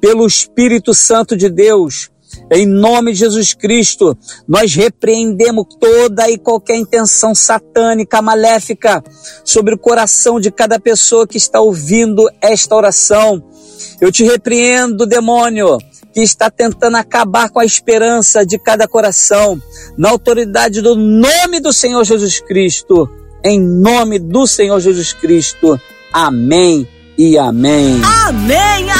pelo 0.00 0.26
Espírito 0.26 0.92
Santo 0.92 1.36
de 1.36 1.48
Deus. 1.48 2.10
Em 2.54 2.66
nome 2.66 3.12
de 3.12 3.18
Jesus 3.18 3.52
Cristo, 3.52 4.16
nós 4.46 4.72
repreendemos 4.76 5.66
toda 5.80 6.30
e 6.30 6.38
qualquer 6.38 6.76
intenção 6.76 7.34
satânica, 7.34 8.22
maléfica 8.22 9.02
sobre 9.44 9.74
o 9.74 9.78
coração 9.78 10.38
de 10.38 10.52
cada 10.52 10.78
pessoa 10.78 11.26
que 11.26 11.36
está 11.36 11.60
ouvindo 11.60 12.30
esta 12.40 12.76
oração. 12.76 13.42
Eu 14.00 14.12
te 14.12 14.22
repreendo, 14.22 15.04
demônio, 15.04 15.78
que 16.12 16.20
está 16.20 16.48
tentando 16.48 16.96
acabar 16.96 17.50
com 17.50 17.58
a 17.58 17.64
esperança 17.64 18.46
de 18.46 18.56
cada 18.56 18.86
coração, 18.86 19.60
na 19.98 20.10
autoridade 20.10 20.80
do 20.80 20.94
nome 20.94 21.58
do 21.58 21.72
Senhor 21.72 22.04
Jesus 22.04 22.38
Cristo, 22.38 23.10
em 23.44 23.60
nome 23.60 24.20
do 24.20 24.46
Senhor 24.46 24.78
Jesus 24.78 25.12
Cristo. 25.12 25.78
Amém 26.12 26.86
e 27.18 27.36
amém. 27.36 28.00
Amém, 28.28 28.90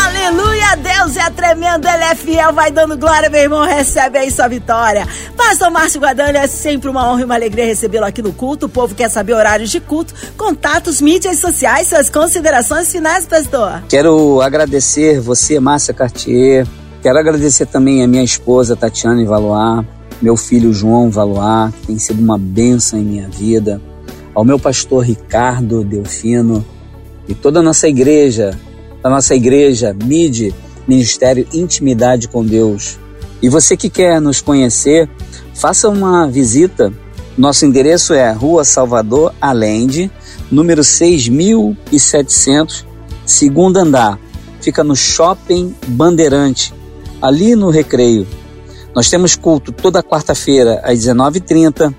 é 1.25 1.31
tremendo, 1.31 1.89
Ele 1.89 2.05
é 2.05 2.15
fiel, 2.15 2.53
vai 2.53 2.71
dando 2.71 2.99
glória, 2.99 3.31
meu 3.31 3.41
irmão, 3.41 3.65
recebe 3.65 4.19
aí 4.19 4.31
sua 4.31 4.47
vitória. 4.47 5.09
Pastor 5.37 5.71
Márcio 5.71 6.01
Guadani, 6.01 6.37
é 6.37 6.47
sempre 6.47 6.89
uma 6.89 7.11
honra 7.11 7.23
e 7.23 7.25
uma 7.25 7.35
alegria 7.35 7.65
recebê-lo 7.65 8.05
aqui 8.05 8.21
no 8.21 8.33
culto, 8.33 8.67
o 8.67 8.69
povo 8.69 8.95
quer 8.95 9.11
saber 9.11 9.33
horários 9.33 9.71
de 9.71 9.81
culto, 9.81 10.15
contatos, 10.37 11.01
mídias 11.01 11.39
sociais, 11.39 11.89
suas 11.89 12.11
considerações 12.11 12.93
finais, 12.93 13.27
pastor. 13.27 13.83
Quero 13.89 14.41
agradecer 14.43 15.19
você, 15.19 15.59
Márcia 15.59 15.95
Cartier, 15.95 16.67
quero 17.03 17.19
agradecer 17.19 17.67
também 17.67 18.03
a 18.05 18.07
minha 18.07 18.23
esposa, 18.23 18.77
Tatiana 18.77 19.25
Valoar, 19.25 19.85
meu 20.21 20.37
filho 20.37 20.75
João 20.75 21.11
Valoar, 21.11 21.73
que 21.73 21.87
tem 21.87 21.99
sido 21.99 22.23
uma 22.23 22.39
bênção 22.39 22.99
em 22.99 23.05
minha 23.05 23.29
vida, 23.29 23.81
ao 24.35 24.45
meu 24.45 24.59
pastor 24.59 25.05
Ricardo 25.05 25.85
Delfino, 25.85 26.65
e 27.27 27.35
toda 27.35 27.61
a 27.61 27.63
nossa 27.63 27.89
igreja, 27.89 28.59
a 29.03 29.09
nossa 29.09 29.35
igreja 29.35 29.97
MIDE, 30.05 30.55
Ministério 30.87 31.47
Intimidade 31.53 32.29
com 32.29 32.45
Deus. 32.45 32.99
E 33.43 33.49
você 33.49 33.77
que 33.77 33.91
quer 33.91 34.21
nos 34.21 34.41
conhecer, 34.41 35.09
faça 35.55 35.89
uma 35.89 36.27
visita. 36.27 36.93
Nosso 37.37 37.67
endereço 37.67 38.15
é 38.15 38.31
Rua 38.33 38.65
Salvador 38.65 39.35
Allende, 39.41 40.11
número 40.51 40.85
6700, 40.85 42.87
segundo 43.27 43.77
andar. 43.77 44.19
Fica 44.61 44.85
no 44.85 44.97
Shopping 44.97 45.75
Bandeirante, 45.89 46.73
ali 47.21 47.55
no 47.55 47.71
Recreio. 47.71 48.27
Nós 48.95 49.11
temos 49.11 49.35
culto 49.35 49.73
toda 49.73 50.03
quarta-feira 50.03 50.81
às 50.85 51.01
19h30, 51.01 51.93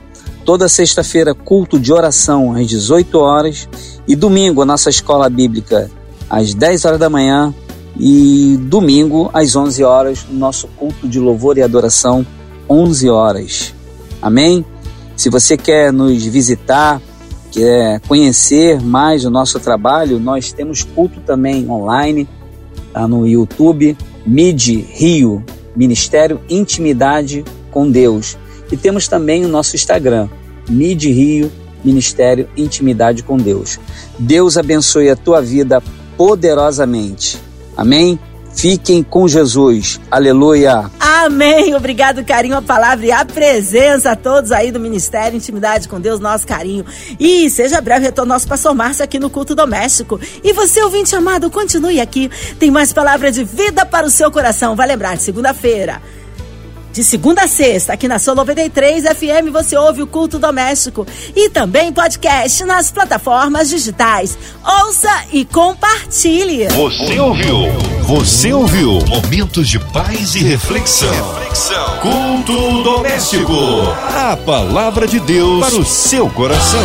toda 0.45 0.69
sexta-feira 0.69 1.33
culto 1.33 1.79
de 1.79 1.91
oração 1.91 2.53
às 2.53 2.67
18 2.67 3.17
horas 3.17 3.67
e 4.07 4.15
domingo, 4.15 4.61
a 4.61 4.65
nossa 4.65 4.89
escola 4.89 5.29
bíblica, 5.29 5.89
às 6.29 6.53
10 6.53 6.85
horas 6.85 6.99
da 6.99 7.09
manhã. 7.09 7.53
E 7.97 8.57
domingo, 8.61 9.29
às 9.33 9.55
11 9.55 9.83
horas, 9.83 10.25
nosso 10.29 10.67
culto 10.67 11.07
de 11.07 11.19
louvor 11.19 11.57
e 11.57 11.61
adoração, 11.61 12.25
11 12.69 13.09
horas. 13.09 13.73
Amém? 14.21 14.65
Se 15.15 15.29
você 15.29 15.55
quer 15.55 15.93
nos 15.93 16.25
visitar, 16.25 17.01
quer 17.51 18.01
conhecer 18.01 18.81
mais 18.81 19.23
o 19.23 19.29
nosso 19.29 19.59
trabalho, 19.59 20.19
nós 20.19 20.51
temos 20.51 20.83
culto 20.83 21.21
também 21.21 21.69
online, 21.69 22.27
tá 22.91 23.07
no 23.07 23.25
YouTube, 23.25 23.97
MID 24.25 24.87
Rio, 24.91 25.43
Ministério 25.75 26.41
Intimidade 26.49 27.45
com 27.71 27.89
Deus. 27.89 28.37
E 28.71 28.75
temos 28.75 29.07
também 29.07 29.45
o 29.45 29.49
nosso 29.49 29.75
Instagram, 29.75 30.27
MID 30.67 31.11
Rio 31.11 31.51
Ministério 31.85 32.49
Intimidade 32.57 33.21
com 33.21 33.37
Deus. 33.37 33.79
Deus 34.17 34.57
abençoe 34.57 35.09
a 35.09 35.15
tua 35.15 35.39
vida 35.39 35.81
poderosamente. 36.17 37.44
Amém? 37.75 38.19
Fiquem 38.55 39.03
com 39.03 39.27
Jesus. 39.27 39.99
Aleluia. 40.09 40.89
Amém. 40.97 41.75
Obrigado, 41.75 42.23
carinho, 42.23 42.55
a 42.55 42.61
palavra 42.61 43.05
e 43.05 43.11
a 43.11 43.25
presença 43.25 44.11
a 44.11 44.15
todos 44.15 44.51
aí 44.51 44.71
do 44.71 44.79
Ministério 44.79 45.35
Intimidade 45.35 45.89
com 45.89 45.99
Deus, 45.99 46.21
nosso 46.21 46.47
carinho. 46.47 46.85
E 47.19 47.49
seja 47.49 47.81
breve 47.81 48.05
retorno 48.05 48.33
nosso 48.33 48.47
pastor 48.47 48.73
Márcio 48.73 49.03
aqui 49.03 49.19
no 49.19 49.29
culto 49.29 49.53
doméstico. 49.53 50.19
E 50.41 50.53
você, 50.53 50.81
ouvinte 50.81 51.13
amado, 51.15 51.51
continue 51.51 51.99
aqui. 51.99 52.31
Tem 52.57 52.71
mais 52.71 52.93
palavra 52.93 53.29
de 53.29 53.43
vida 53.43 53.85
para 53.85 54.07
o 54.07 54.09
seu 54.09 54.31
coração. 54.31 54.75
Vai 54.75 54.87
lembrar, 54.87 55.17
segunda-feira 55.17 56.01
De 56.95 57.03
segunda 57.03 57.43
a 57.43 57.47
sexta, 57.49 57.91
aqui 57.91 58.07
na 58.07 58.17
Solo 58.17 58.37
93 58.37 59.03
FM, 59.03 59.51
você 59.51 59.75
ouve 59.75 60.01
o 60.01 60.07
culto 60.07 60.39
doméstico 60.39 61.05
e 61.35 61.49
também 61.49 61.91
podcast 61.91 62.63
nas 62.63 62.89
plataformas 62.89 63.67
digitais. 63.69 64.37
Ouça 64.63 65.25
e 65.33 65.43
compartilhe. 65.43 66.69
Você 66.69 67.19
ouviu? 67.19 67.57
Você 68.03 68.53
ouviu? 68.53 68.99
Momentos 69.09 69.67
de 69.67 69.77
paz 69.77 70.35
e 70.35 70.39
reflexão. 70.39 71.11
reflexão. 71.33 71.99
Culto 71.99 72.83
doméstico. 72.83 73.53
A 74.15 74.37
palavra 74.37 75.05
de 75.05 75.19
Deus 75.19 75.67
para 75.67 75.75
o 75.75 75.85
seu 75.85 76.29
coração. 76.29 76.79